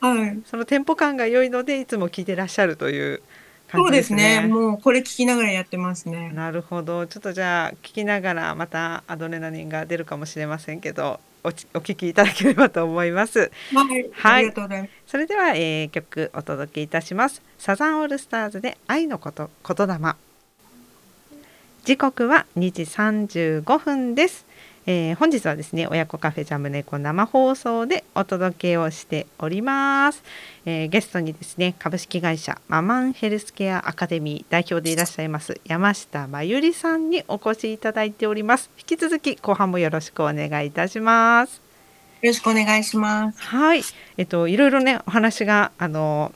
[0.00, 3.22] はい、そのテンポ感が良いのでいつも聞いてらっしゃるという
[3.70, 4.46] そうですね。
[4.48, 6.30] もうこれ聞きながらやってますね。
[6.30, 7.06] なるほど。
[7.06, 13.50] ちょっとじゃあ聞きながらまたアドレナリンが出るかもしれませんけど、おお聞きいただければと思います。
[13.74, 14.10] はい。
[14.14, 17.42] はい、それでは、えー、曲お届けいたします。
[17.58, 20.27] サザンオールスターズで愛のこと言霊。
[21.84, 24.46] 時刻は2時35分です、
[24.86, 30.22] えー、本日はですね親子カフェジャムネコ生放送でお届けをしております、
[30.66, 38.70] えー、ゲストにですね株式会社ママンヘルスケアアカデミー代表でいらっしゃいます山下真由里さんにお越しいただいております。
[38.78, 41.60] 引き続き後半もよろしくお願いいたします。
[42.20, 43.40] よろしくお願いします。
[43.40, 43.82] はい。
[44.16, 46.32] えっといろいろねお話があの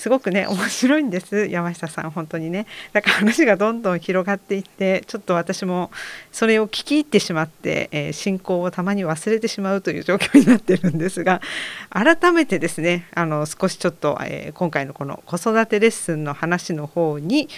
[0.00, 2.66] すごくね面白いんです山下さん本当にね。
[2.94, 5.90] だから話がどんどん広がっていってちょっと私も
[6.32, 11.42] それを聞き入ってしまって、えー、進行をたまに忘れてしまうという状況になってるんですが
[11.90, 17.50] 改めてですねあの少しちょっと、えー、今回のこの子育てレッスンの話の方に、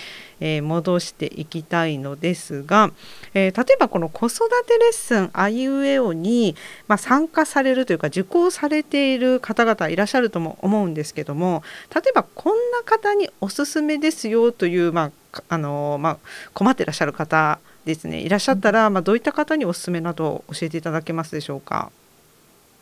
[0.44, 2.90] えー、戻していきたいのですが、
[3.32, 6.56] えー、例えばこの子育てレッスンあいうえおに、
[6.88, 11.62] まあ、参加されるというか受講されている方々いらっしゃるとも思うんですけども
[11.94, 16.18] 例えばこんな方におすすめですよという、まああのまあ、
[16.54, 21.92] 困ってらっしゃる方ですねいらっしゃったら、まあ、どういった方におすすめなど教えていただけますでしょうか？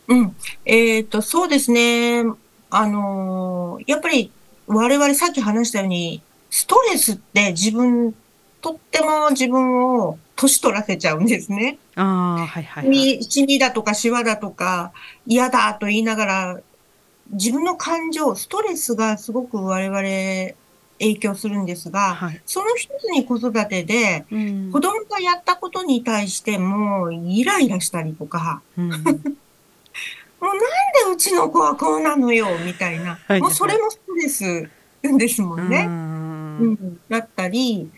[0.08, 2.24] うん、えっ、ー、とそうですね。
[2.70, 4.32] あのやっぱり
[4.66, 8.14] 我々さっき話したようにストレスって自分
[8.60, 11.78] とっても自分を年取らせちゃうんですね。
[11.96, 12.02] あ
[12.40, 13.22] あ、はいはいはい。
[13.22, 14.92] シミだとかシワだとか
[15.26, 16.60] 嫌だと言いながら、
[17.30, 20.00] 自分の感情、ストレスがすごく我々
[20.98, 29.16] 影響するんですが、はい、その一つに子育てで、うん、子供がやったことに対してもイライラしたりとか、うん、 もうなんで
[31.12, 33.18] うちの子はこうなのよ、みたいな。
[33.26, 34.70] はい、もうそれもストレス
[35.02, 35.86] ですもんね。
[35.86, 36.09] うん、
[37.08, 37.90] だったり、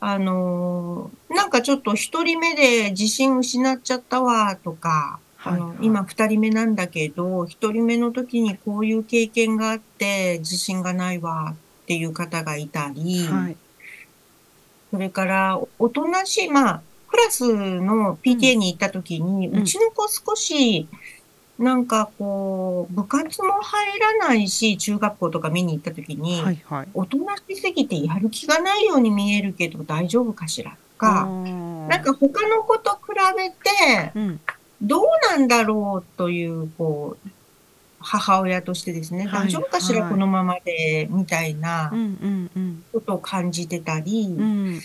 [0.00, 13.56] あのー、なんかちょっと一人目で自信失っちゃったわ、とか、あの、今二人目なんだけど、一人目の時にこういう経験があって自信がないわっていう方がいたり、はい、
[14.90, 20.88] それからおとなしい、まあ、クラスの PTA に行った時に、うん、うちの子少し、
[21.58, 32.98] なんかこう、部活も入らないし、中学校とか見に行った時に、はいはい、おとなしすぎてやる気がないように見えるけど大丈夫かしらとか、なんか他の子と比
[33.36, 34.12] べて、
[34.80, 37.28] どうなんだろうという、こう、
[38.00, 41.92] 母親としてですね、はい、大丈夫かしら、はい、このままで、みたいな
[42.92, 44.80] ことを感じてたり、うん、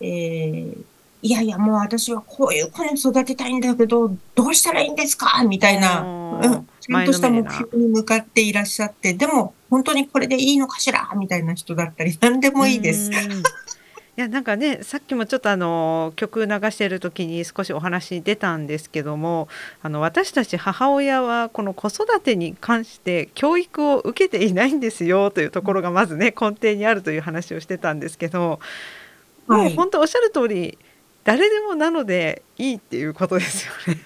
[0.00, 0.84] えー、
[1.22, 5.44] いやいや、もう私はこういう子に育てたいんだけど、どうしたらいいんですか？
[5.44, 6.00] みたいな、
[6.42, 11.10] うん、ちゃんとした目標に向かっていらっしゃって、でも、本当にこれでいいのかしら？
[11.16, 13.10] みたいな人だったり、何でもいいです。
[14.16, 19.48] いやなんかねさっきもちょっとあの曲流してる時に少しお話出たんですけども
[19.82, 28.60] あの私たち母親はこの子育てに関して教育を受けていないんですよというところがまずね根底にあるという話をしてたんですけど、
[29.46, 30.76] もう本当おっしゃる通り
[31.24, 34.00] 誰でもなのでいいっていうことですよね。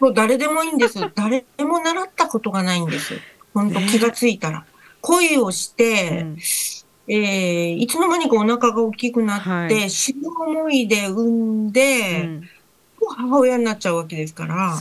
[0.00, 0.98] もう誰でもいいんです。
[1.14, 3.14] 誰も習ったことがないんです。
[3.54, 4.64] 本当気がついたら。
[5.02, 6.36] 恋をして、うん
[7.08, 12.48] えー、いつの間にかお腹が大きくなって、はい、死ぬ思いで産んで、うん、
[13.16, 14.78] 母親になっちゃうわけですから。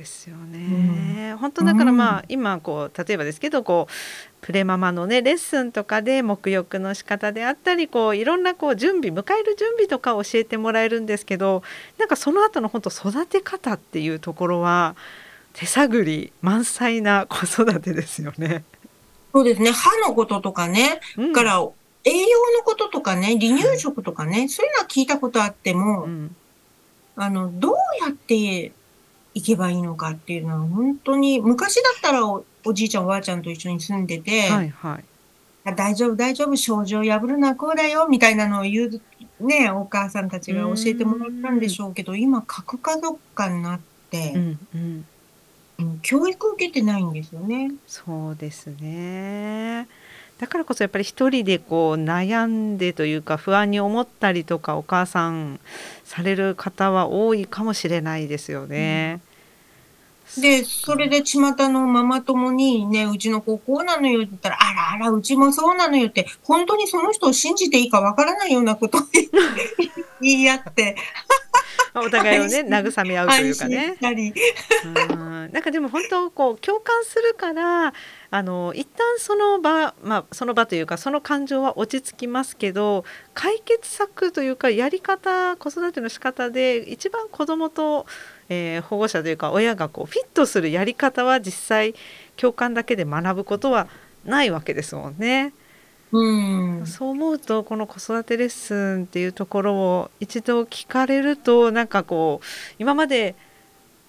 [0.00, 1.32] ですよね。
[1.32, 3.92] うん、本当だからまあ、うん、今こう例えばですけどこう
[4.40, 11.62] プレママのねレッスンとかで沐浴の仕方であったりこういろんなこう準備迎える準備とか教えてもらえるんですけど
[11.98, 14.96] なんかその後の本当育て方っていうところは
[15.52, 18.64] 手探り満載な子育てですよね。
[19.32, 19.70] そうですね。
[19.70, 21.60] 歯のこととかね、うん、から
[22.04, 26.36] 栄養のこととかね、離乳食とかね、そういうのは聞いたことあっても、うん、
[27.16, 28.72] あの、どうやって
[29.34, 39.00] いけばいいのかっていうのは本当に、昔だったらおじいちゃんおばあちゃんと一緒に住んでて、はいはい、大丈夫大丈夫、症状破るな、こうだよ、みたいなのを言う、
[39.44, 45.04] ね、お母さんたちが教えてもらったんでしょうけど、今、核家族化になって、うんうん
[46.02, 47.72] 教育受けてないんですよね。
[47.86, 49.88] そうですね。
[50.40, 55.60] だからこそやっぱり一人でこう悩んでというか不安に思ったりとかお母さん
[56.02, 59.20] される方は多いかもしれないですよね。
[60.38, 69.00] うん、で、それで巷のママ友にね、うちの子こうなのよって言ったら、あらあら、うちもそうなのよって、本当にその人を信じていいかわからないようなことを
[70.22, 70.96] 言い合って、
[71.94, 73.96] お互いをね 慰め合うというかね。
[74.00, 77.92] うんなんかでも本当こう共感するから
[78.30, 88.06] あの一旦その場まあその場というかその感情は落ち着きますけど解決策というかやり方子育ての仕方で一番子どもと、
[88.48, 91.94] えー、保護者というか親がこうフィットするやり方は実際
[92.36, 93.88] 共感だけで学ぶことは
[94.24, 95.52] ないわけですもんね。
[96.12, 102.46] うん、そう思うとこの子育てレッスンっていうところを一度聞かれるとなんかこう
[102.78, 103.36] 今まで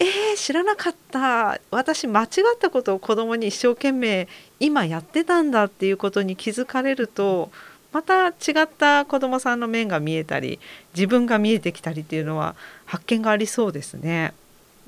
[0.02, 4.26] えー、知らなかった私間違ったことを子供に一生懸命
[4.58, 7.52] 今やってたんだっていうことに気づかれると
[7.92, 10.58] また違った子供さんの面が見えたり
[10.92, 14.34] 自分が見えてきたりっていうのは発見がありそうですね。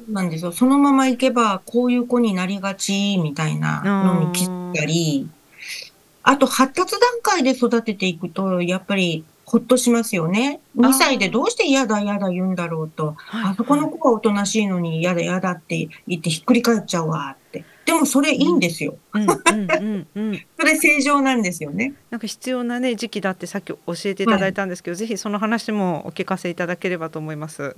[0.08, 5.28] なんですよそのままいけばこういう子になりがちみたいなのに気づいたり。
[6.24, 10.60] あと、発達段階で育てていくと、やっぱり、ほっとしますよね。
[10.76, 13.14] 2歳でどうして嫌だ嫌だ言うんだろうと。
[13.30, 17.64] ああそこの子がおとなしいのに嫌だ嫌だって言ってひっくり返っちゃうわって。
[17.84, 18.96] でもそれいいんですよ。
[19.12, 21.92] それ正常なんですよね。
[22.10, 27.76] なんか必要なね時期だってさっき教えていただいたんですけど、はい、ぜひその話もお聞かせいただければと思います。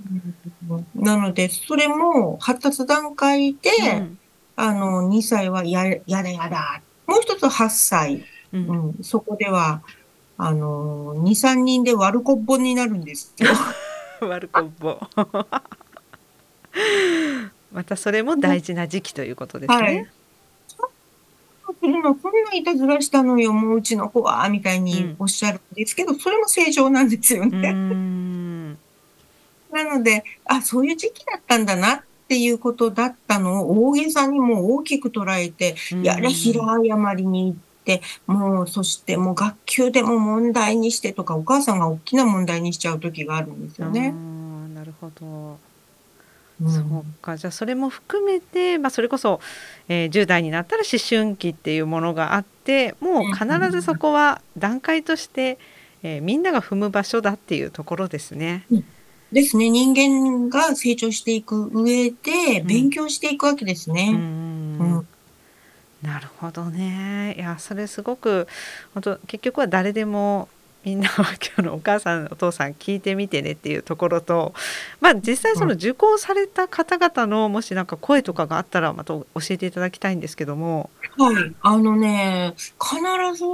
[0.95, 4.17] なのでそれも発達段階で、うん、
[4.55, 6.81] あの2歳はややだやだ。
[7.05, 8.25] もう一つ8歳。
[8.65, 9.81] うん、そこでは、
[10.37, 13.47] あのー、2、3人で悪こっぼになるんですよ。
[14.27, 14.99] 悪こっぼ。
[17.71, 19.77] またそれも大事な時期ということですね。
[19.77, 20.07] はい
[21.79, 25.15] するの、こんないたずらしたのよ、もううちの子は、みたいうにん。
[25.19, 27.71] おっしゃるんですけど、それも正常なんですよね。
[27.71, 28.71] ん。
[29.71, 36.85] なので、あ、そういう時期だったんだなっていうことだったのを大げさにもう大きく捉えて、うやれ、平ん。
[36.85, 37.57] 謝りに行っ
[37.87, 44.13] て、もう、そしてもう学級でも問題にしてとか、お母さんが大きな問題にしちゃう時があるんですああ、よね。
[44.75, 45.57] なるほど。
[46.61, 46.69] う。
[46.69, 49.39] そうんか、じゃあそれも含めて、ま、それこそ、
[49.87, 53.95] ええ、10代になったら思春期っていうものがあって、もううん必ずそ。
[53.95, 55.57] こは段階として、
[56.03, 58.65] ええ、みんなが踏む場所だっていうところですね。
[58.71, 58.83] うん。
[59.31, 59.69] ですね。
[59.69, 62.67] 人間が成長していく上で、うん。
[62.67, 64.11] 勉強していくわけですね。
[64.13, 65.07] うんうん。
[66.07, 66.11] ん。
[66.13, 67.35] なるほどね。
[67.37, 68.47] いや、それすごく
[68.93, 70.47] ほんと、結局は誰でも
[70.87, 74.53] みんなは今日のお母さん、お父さん聞いてみてねっていうところと、
[75.01, 75.57] ま、実際うん。
[75.57, 80.89] その受講された方々のもしなんか声とかがあったら、また教えていただきたいんですけども。
[81.17, 81.53] はい。
[81.61, 83.01] あのね、必
[83.37, 83.45] ず、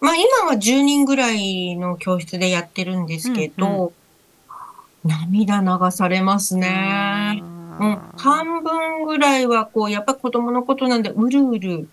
[0.00, 3.76] ま、今は10人ぐらいの教室でやってるんですけうんうん。
[3.76, 3.92] ど、
[5.04, 7.42] 涙流されますね。
[7.78, 7.92] うん。
[7.92, 8.18] ああ。
[8.18, 11.88] 半分ぐらいはこう、やっぱ子供のことなんで、うるうる、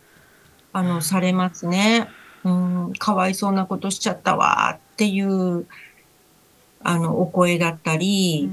[0.73, 2.09] あの、されますね。
[2.43, 5.65] うん、かわいそうなことしちゃったわっていう、
[6.83, 8.49] あの、お声だったり、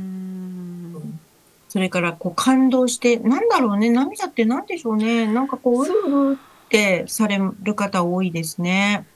[1.69, 5.27] それからこう感動して、なんだろうね、涙ってなんでしょうね。
[5.27, 9.07] なんかこう、うるうるってされる方多いですね。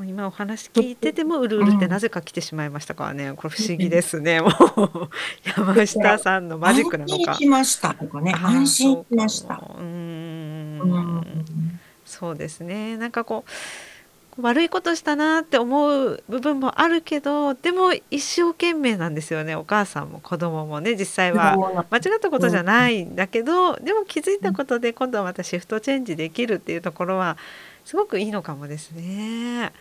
[0.00, 2.00] もう今お話聞いててもうるううるってなんん。
[2.00, 3.34] ぜか来てしまいましたからね。
[3.36, 3.90] これ不思議うん。
[3.90, 4.40] ですね。
[4.40, 5.10] もう
[5.44, 7.34] 山下さんのマジッ安クなのか。
[7.34, 9.56] 心しましたとかね、安心しました。
[9.56, 9.76] も。
[9.78, 11.20] うん。
[11.22, 11.80] ん。
[12.04, 12.96] そうですね。
[12.96, 19.56] なんかこう、悪いことしたなって思う部分もあるけど、でも一生懸命なんですよね。
[19.56, 22.64] お母さんも子供もね、実際は間違ったことじゃうん。
[22.64, 24.54] ないんだけど、でも気づいうたん。
[24.54, 27.36] ことで今度はまたシフトチェンジできるっていうところは
[27.90, 29.72] すごくいいのかもですね。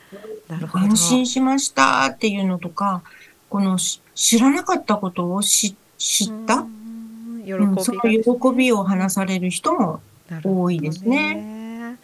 [0.47, 0.83] なるほど。
[0.85, 3.03] 安心しましたっていうのとか、
[3.51, 6.61] この、し知らなかったことをし知った？
[6.61, 8.49] ん、喜うん、そびの。
[8.51, 10.01] 喜びを話される人も
[10.43, 11.35] 多いでどすね。
[11.35, 11.85] ね。
[11.91, 11.97] わ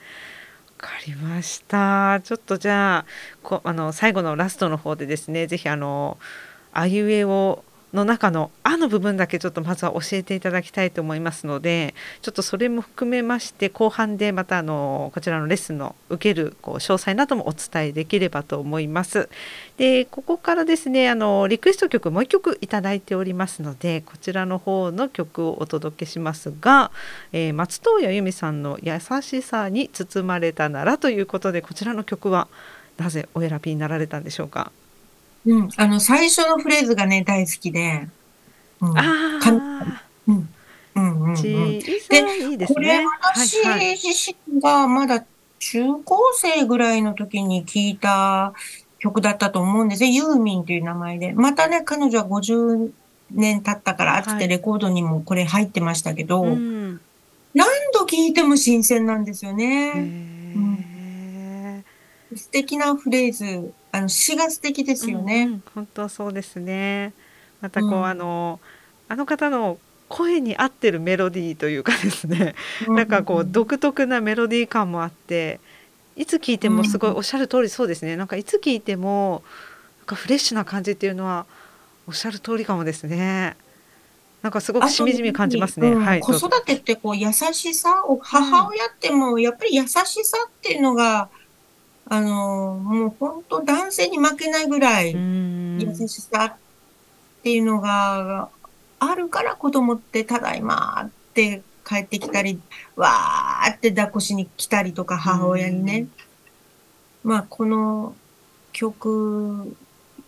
[0.78, 2.22] かりました。
[2.24, 3.06] ちょっとじゃあ、
[3.42, 6.20] こあの最後のラストの方でですね、ぜひあの
[6.72, 7.64] あいうえお
[7.96, 19.30] の中のあの部分だけちょっとまずは教えていただきたいと思いますので、ちょっとそれも含めまして後半でまたあのこちらのレッスンの受けるこう詳細などもお伝えできればと思います。
[19.78, 26.92] で、ここからですね、あのリクエスト曲もう一曲いただいておりますので、こちらの方の曲をお届けしますが、
[27.32, 32.50] えー、松任谷由実さんの優しさに包まれたならということで、こちらの曲は
[32.98, 34.72] なぜお選びになられたんでしょうか？
[35.46, 38.08] うん、あの最初のフレーズがね、大好きで、
[38.82, 40.50] うん、かんあうん、
[40.96, 42.96] うん、うん、で、さいいいですこれね。
[42.98, 43.98] はい私はい。
[43.98, 45.24] 自身がまだ
[45.60, 48.54] 中高生ぐらいの時に聴いた
[49.00, 50.12] 曲だったと思うんですね。
[50.12, 51.34] ユーミンという名前で。
[51.34, 52.92] またね、彼女は50
[53.32, 54.40] 年経ったからっつっはい。
[54.40, 57.00] てレコードにもこれ入ってましたけうど、ん。
[57.54, 59.92] 何度聴いても新鮮なんですよへね。
[59.94, 61.84] うん、
[62.34, 62.36] え。
[62.36, 65.56] 素敵なフレーズ、あの詩が素敵でうんうすよね。
[65.58, 67.14] ん、本当そうですね。
[67.62, 68.60] またうこうあん、の
[69.08, 75.60] あの方の声に合ってるメロディーというかですね、うなんかこうん、独特なメロディー感もあって、
[76.16, 78.18] いつ聴いてうもすごいん、おっしゃる通りそうですね。
[78.18, 79.44] なんかいつ聴いても
[80.00, 81.48] なんかフレッシュな感じっていうのは
[82.08, 83.58] おっしゃる通りかもですね。
[84.44, 85.96] なんかすごくしみじみ感じますね。
[85.96, 86.34] うん、はい、子。
[86.34, 88.66] 育てってこう優しさを、うん。
[88.66, 91.32] 母親ってもうやっぱり優しさっていうのが、
[92.08, 95.14] あの、もう本当男性に負けないぐらうい
[95.78, 95.96] 優ん。
[96.08, 96.58] しさっ
[97.44, 98.50] ていうのが
[99.00, 102.60] あるから子供ってただいまって帰ってきたり、
[102.96, 106.00] わーって抱っこしに来たりとかう母親にね。
[106.02, 106.12] ん。
[107.24, 108.16] まあこの
[108.72, 109.78] 曲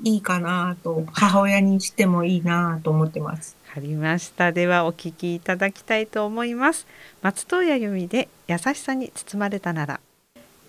[0.04, 3.56] いいかなと、母親にしてもいいなと思ってます。
[3.70, 4.52] わかりました。
[4.52, 6.88] ではお聴きいただきたいと思います。
[7.22, 10.00] 松任谷由実で優しさに包まれたなら。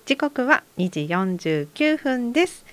[0.09, 2.65] 時刻は2時49分です。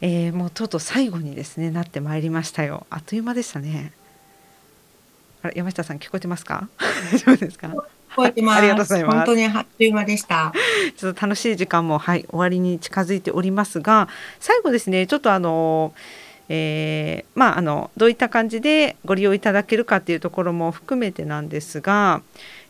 [0.00, 2.86] えー、もうとうとう最後にですねなってまいりましたよ。
[2.88, 3.90] あっという間でしたね。
[5.42, 6.68] あれ山下さん聞こえてますか？
[7.10, 7.66] 大丈夫ですか？
[7.66, 7.74] 聞
[8.14, 8.88] こえてありがとうごます。
[8.90, 9.16] ざいます。
[9.16, 10.52] 本当にあっという間でした。
[10.96, 14.08] ちょっと楽しい時間もはい終わりに近づいておりますが、
[14.38, 15.92] 最後ですねちょっとあの。
[16.50, 22.22] えー、まああのどういった感じでご利用いただけるかっていうところも含めてなんですが、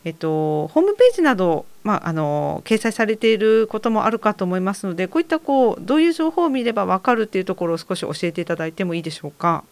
[0.05, 9.65] えっと、ホームページなど、まあ、あの掲載されていることもあるかと思いますのでこういったこうどういう情報を見れば分かるっていうところを少し教えていただいてもいいでしょうか？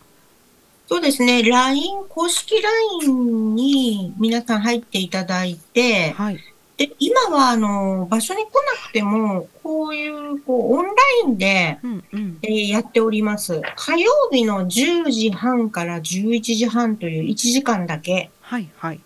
[0.88, 1.42] そうですね。
[1.42, 6.38] LINE、公式 LINE に皆さん入っていただいて、はい。
[6.76, 8.50] で、今は、あの、場所に来な
[8.88, 10.92] くても、こういう、こう、オンラ
[11.24, 12.38] インで、うんうん。
[12.42, 13.60] えーやっております。
[13.74, 18.30] 火曜日の10時半から11時半という1時間だけ。
[18.42, 19.00] はいはい。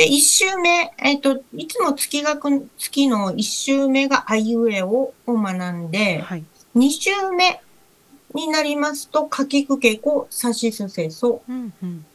[0.00, 6.44] で、1週目、えっ、と、いつも月額、月の1週目があいうえおを学んで、はい。
[6.74, 7.60] 2週目
[8.32, 11.42] になりますと、かきくけこ、さしすせそ。
[11.46, 12.06] うんうん。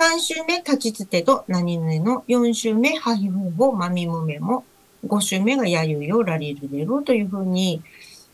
[0.00, 2.24] 3週目、立ちつてと、何々の。
[2.26, 4.64] 4週目、はひふほ、まみむめも。
[5.06, 7.82] 5週目がやゆよ、らりるれろというふうに、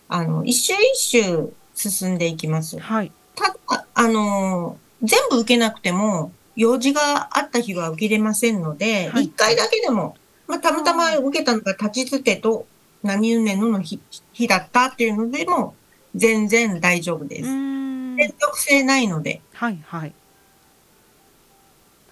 [0.08, 2.78] あの、一週一週進んでいきます。
[2.78, 3.12] はい。
[3.34, 10.16] ただ、あのー全部受けなくても、用事があった日は受けれませんので、一、はい回だけでも、
[10.48, 12.66] まあ、たまたま受けたのが立ちつてと
[13.04, 14.00] 何々のの日
[14.32, 15.76] 日だったっていうのでも、
[16.16, 17.48] 全然大丈夫でうす。
[17.48, 19.40] 連続性ないので。
[19.54, 20.12] はいはい。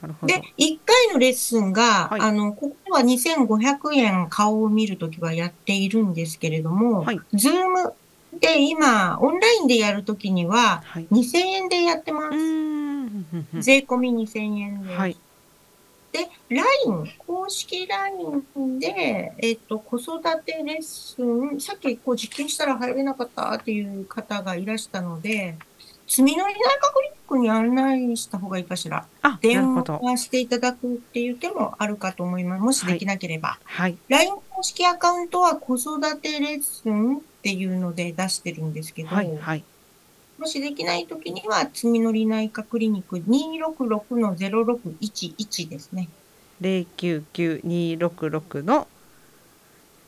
[0.00, 7.94] なるほどで。、1回のレッスンが、はいあの、ここは2500円顔を見るときはやっているんですけれども、はいズーム
[8.38, 11.06] で今、オンラインでやるときには、はい。
[11.10, 12.75] 2000円でやってます。
[13.60, 14.96] 税込み2000円です。
[14.96, 15.16] はい。
[16.12, 25.56] で、LINE、公式 LINE で、えっ、と、子育てレッスン、さっきこう実験したら入れなかったっていう方がいらしたので、
[26.06, 29.06] 積み乗り内科クリニックに案内した方がいいかしら。
[29.22, 29.74] あ、電。
[29.74, 32.62] 話していただくっていう手もあるかと思います。
[32.62, 33.58] もしできなければ。
[33.64, 33.98] はい。
[34.08, 39.64] LINE 公式アカウントは子育てレッスンっていうので出してるんですけど、はいはい。
[40.38, 46.08] もしできないときには、積み乗り内科クリニック266の0611ですね。
[46.60, 48.86] 零九九二六六の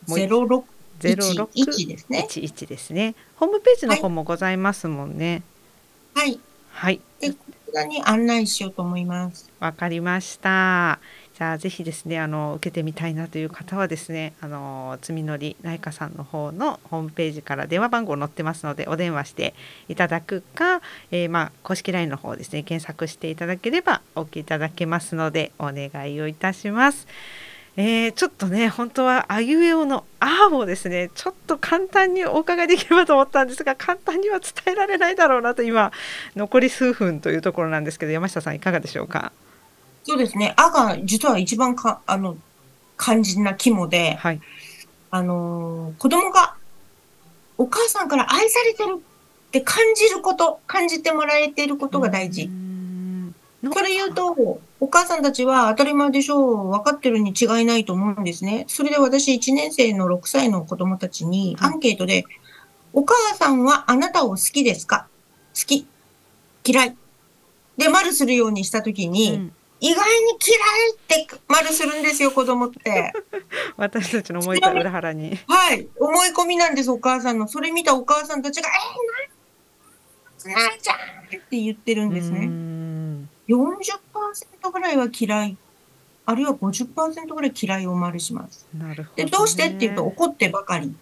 [0.07, 0.65] もう0611
[1.01, 2.27] 06ですね。
[2.29, 3.15] 一一ですね。
[3.37, 5.43] ホームページの方もございますもんね。
[6.15, 6.39] はい。
[6.71, 7.01] はい。
[7.21, 9.51] で、こちらに案内しようと思います。
[9.61, 10.99] わかりました。
[11.39, 19.55] じゃあぜひですねあの受けてみたいなという方はですねあの積み乗り内科さんの方のホームページから電話番号載ってますのでお電話して
[19.89, 20.83] いただくか、
[21.13, 27.07] えーまあ公式 LINE の方ですね検索していただければお受けいただけますのでお願いをいたします。
[27.77, 35.93] えーちょっとね本当はあいうえおの「あ」をですねちょっと簡単にお伺いできればと思ったんですが簡単には伝えられないだろうなと今
[36.35, 39.31] 残り数分というところなんですけど山下さんいかがでしょうか？
[40.09, 40.55] そうですね。
[40.57, 42.37] あが、実は一番か、あの、
[42.99, 44.41] 肝心な肝で、はい。
[45.11, 46.55] あのー子供が
[47.57, 52.49] お母さんから愛されてるって感じること、感じてもらえていることが大事。
[53.73, 58.65] それ言うと、お母さんたちは当たり前でしょう、分かってるに違いないと思うんですね。
[58.69, 61.73] それで私、1年生の6歳の子供たちにはい。
[61.73, 62.25] アンケートで、
[62.93, 65.07] お母さんはあなたを好きですか？
[65.55, 65.87] 好き。
[66.65, 66.97] 嫌い。
[67.77, 73.13] で、丸するようにしたときに、うん意外に嫌いって丸するんですよ、子供って。
[73.77, 75.39] 私たちの思いと裏腹に。
[75.47, 75.87] はい。
[75.99, 77.47] 思い込みなんです、お母さんの。
[77.47, 82.47] それ見たお母さんたちが、えー、な、なちゃんって言ってるんですね。
[82.47, 85.57] ん40%ぐらいは嫌い。
[86.27, 88.67] あるいは50%ぐらい嫌いを丸します。
[88.77, 89.31] なるほど、で、ね。
[89.31, 90.95] どうしてっていうと、怒ってばかり。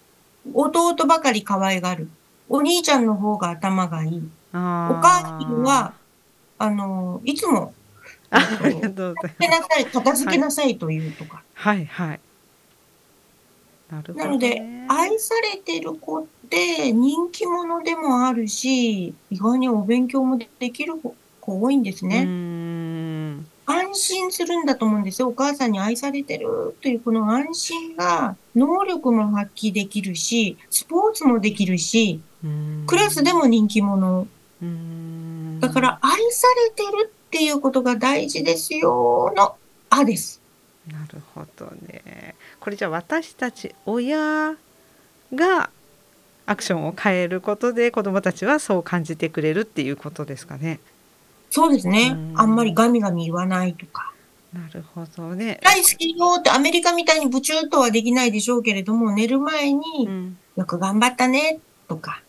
[0.53, 2.09] 弟ばかり可愛がる。
[2.47, 4.23] お兄ちゃんの方が頭がいい。
[4.53, 4.59] おお
[5.01, 5.93] 母さんは、
[6.57, 7.73] あの、いつも、
[8.29, 9.69] あありがとうござい片付けます。
[9.69, 11.43] なさい、片付けなさいというとか。
[11.53, 12.19] はいはい。
[13.89, 14.23] なるほど、ね。
[14.25, 21.15] なので、愛されてる子って人気者でもあるし、意外にお勉強もできる子
[21.47, 22.23] 多いんですね。
[22.25, 25.29] ん安心するんだと思うんですよ。
[25.29, 32.19] お母さんに愛されてるというこの安心が、能力も発揮できるし、スポーツもできるし、
[32.85, 34.27] クラスでも人気者。
[35.59, 39.55] だから、愛されてるっていうことが大事ですよの、
[39.89, 40.41] あです。
[40.91, 42.35] なるほどね。
[42.59, 44.55] これじゃあ私たち親
[45.35, 45.69] が
[46.45, 50.79] アクションを変えることで子どもたちはそう感じてくれるっていうことですかね。
[51.49, 52.15] そうですねう。
[52.15, 54.13] んあんまりガミガミ言わないとか。
[54.53, 55.59] なるほどね。
[55.63, 62.21] 大好きよってアメリカみたいにブチューとはできないでしょうけれども、寝る前にうんよく頑張ったねとか、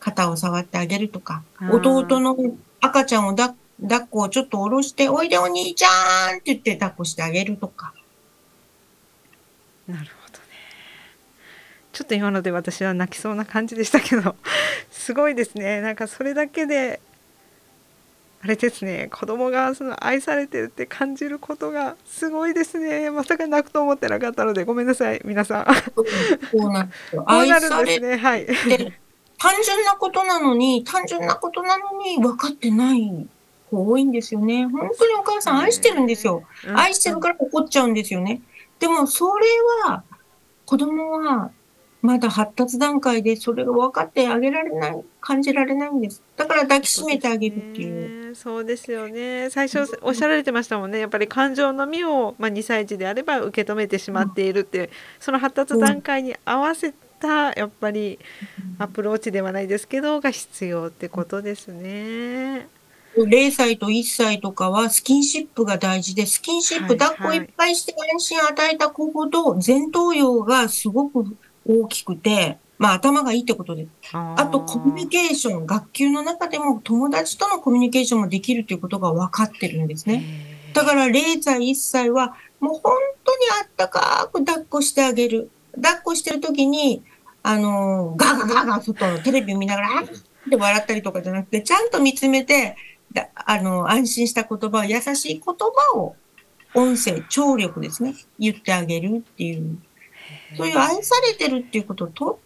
[0.00, 2.36] 肩を触ってあげるとか、弟の
[2.80, 7.92] 赤ちゃんをだ抱っこをちょっと下ろして、おいでお兄ちゃんって言って抱っこしてあげるとか。
[9.86, 10.44] なるほどね。
[11.92, 14.36] ちょっと今ので私は泣きそうな感じでしたけど
[14.90, 15.80] すごいですね。
[15.80, 17.00] なんかそれだけで
[18.40, 19.08] あれですね。
[19.10, 23.10] 子供がその愛されてるって感じることがすごいですね。
[23.10, 25.64] まさか泣くと思ってなかったのでごめんなさい皆さん。
[25.64, 26.04] こ
[26.52, 27.22] そうなんですよ。
[27.26, 28.16] う愛されんですね。
[28.16, 28.46] はい。
[28.46, 28.54] て、
[29.38, 33.00] 単純なことなのに、単純なことなのに分かってない。
[33.00, 33.37] 子
[33.70, 34.66] 多いんですよね。
[34.66, 36.42] 本当にお母さん愛してるんですよ。
[36.74, 38.42] 愛してるから怒っちゃうんですよね。
[38.78, 39.46] でもそれ
[39.86, 40.02] は
[40.64, 41.50] 子供は
[42.00, 58.20] まだ発達段階でそれが分かってあげられない感じられないんですだから抱きしめてあげるっていうそうですよね最初おっしゃられてましたもんねやっぱり感情のみを、まあ、2歳児であれば受け止めてしまっているっていうその発達段階に合わせたやっぱり
[58.78, 62.68] アプローチではないですけどが必要ってことですね。
[63.24, 71.24] 0歳と1歳とかはスキンシップが大事で、スキンシップ、抱っこいっぱいして安心与えた子ほど、前頭葉がすごく
[71.66, 73.88] 大きくて、まあ頭がいいってことです。
[74.12, 80.22] あとコミュニケーション、学級の中でも友達とのコミュニケーションもできるということが分かってるんですね。
[80.72, 85.50] だから0歳、1歳はもう本当にあったかく抱っこしてあげる。
[85.74, 87.02] 抱っこしてる時に、
[87.42, 90.06] あの、ガーガーガーガー外のテレビ見ながら、あっ
[90.50, 92.76] て笑ったりとかじゃなくて、ちゃんと見つめて、だ
[93.34, 96.16] あの、安心した言葉、優しい言葉を、
[96.74, 99.78] 音声、聴力ですね、言ってあげるっていう。
[100.56, 102.40] そういう愛されてるっていうことと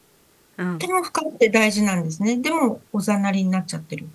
[0.60, 2.36] っても深くて大事なんですね。
[2.36, 4.06] でも、おざなりになっちゃってる。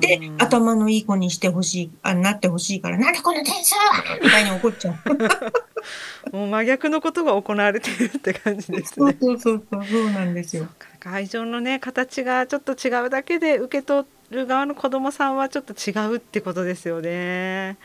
[0.00, 3.74] で、頭のいい子にしてほしい、あ、なってほしいから、なんでこの点数
[4.22, 4.96] みたいに怒っちゃう。
[6.36, 9.16] もう真逆のことが行われてるって感じですね。
[9.20, 10.68] そうそうそうそうなんですよ。
[11.04, 17.76] 愛情のね形がちょっと違うだけで受け取る側の子供さんはちょっと違うってことですよね。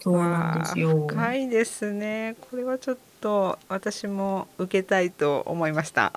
[0.00, 1.06] そうなんですよ。
[1.06, 2.36] 深いですね。
[2.50, 6.12] これはちょっと私も受けたいと思いました。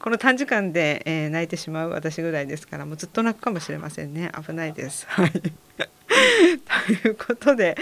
[0.00, 5.06] この短時間で、えー、泣いてしまう私ぐらいですからもうずっと泣くかもしれませんね危ないです。
[5.08, 7.76] はい、ということで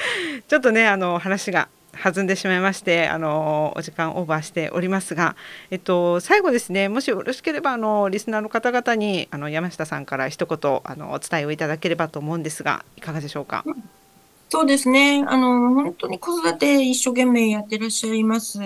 [0.49, 1.69] ちょっとねあの話が
[2.03, 5.37] 弾んでしまいましてあのお時間オーバーしておりますが、
[5.71, 13.65] えっと、最後ですねもしよろしければあのリスナーの方々にあの山下さんから一言あのお伝えをいただければと思うんですがいかがでしょうか？
[14.51, 15.25] そうですね。
[15.27, 18.59] あの、本当に子育て一生懸命やってらっしゃいます。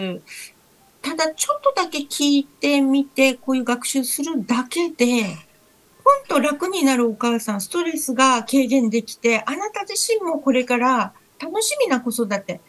[1.01, 5.23] ただ、ちょっとだけ聞いてみて、こういう学習するだけで、
[6.05, 12.61] 本当楽になるお母さん、ストレスが軽減できて、あなた自身もこれから楽しみな子育て。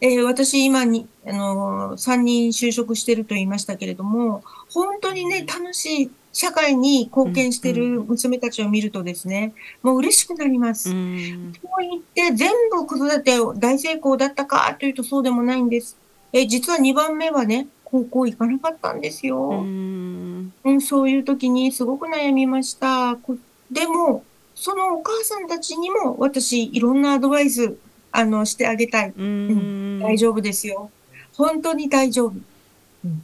[0.00, 4.42] えー、私今に、あのー、3人就職してると言いましたけれども、
[4.72, 10.90] 本当にね、楽しい社会に貢献してる娘たちを見るとですね、もう嬉しくなります。
[10.90, 15.96] うん、言って全部子育て大成功だったかというとそうでもないんです。
[16.32, 19.48] え実は2番目はね、高校行かなかったんですよ。
[19.48, 23.18] うん、うん、そういう時にすごく悩みました。
[23.70, 24.22] でも、
[24.54, 27.76] そのお母さんたちにも私いろんなアドバイス
[28.12, 29.12] あのしてあげたい。
[29.16, 30.90] うん、大丈夫ですよ。
[31.34, 32.34] 本当に大丈夫。
[33.04, 33.22] うん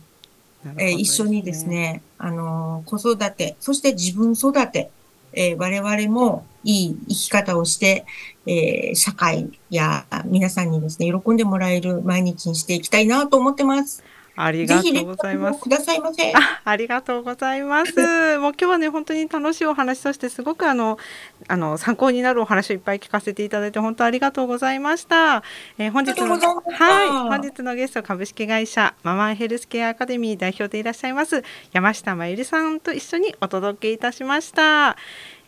[0.78, 4.90] えー、一緒にですね、あのー、子育て、そして自分育て、
[5.34, 8.06] えー、我々もいい生き方をして、
[8.46, 14.02] えー、社会や皆さんにですね、喜んでもらえる毎日にしていきたいなと思ってます。
[14.36, 15.60] ありがとうございます。
[15.60, 16.32] くださいませ。
[16.32, 17.92] あ、ありがとうございます。
[18.38, 20.98] もう今日はね本当に楽しいお話としてすごくあの
[21.46, 25.42] あの参考になるお話をいっぱい聞かせていただいて本当ありがとうございました。
[25.78, 34.96] えー、本日のはい本日のゲスト株式会社ママンヘルスケアアカデミー代表でいらっしゃいます山下真由里さんと一緒にお届けいたしました。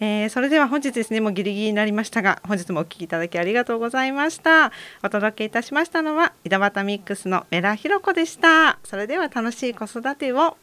[0.00, 4.72] えー、それでは本日ですねもうギリギリになりましたが本日もお聞きいただきありがとうございました。
[5.02, 8.78] お届けいたしましたのは井田端ミックスのメラひろ子でした。
[8.84, 10.56] それでは楽しい子育てを。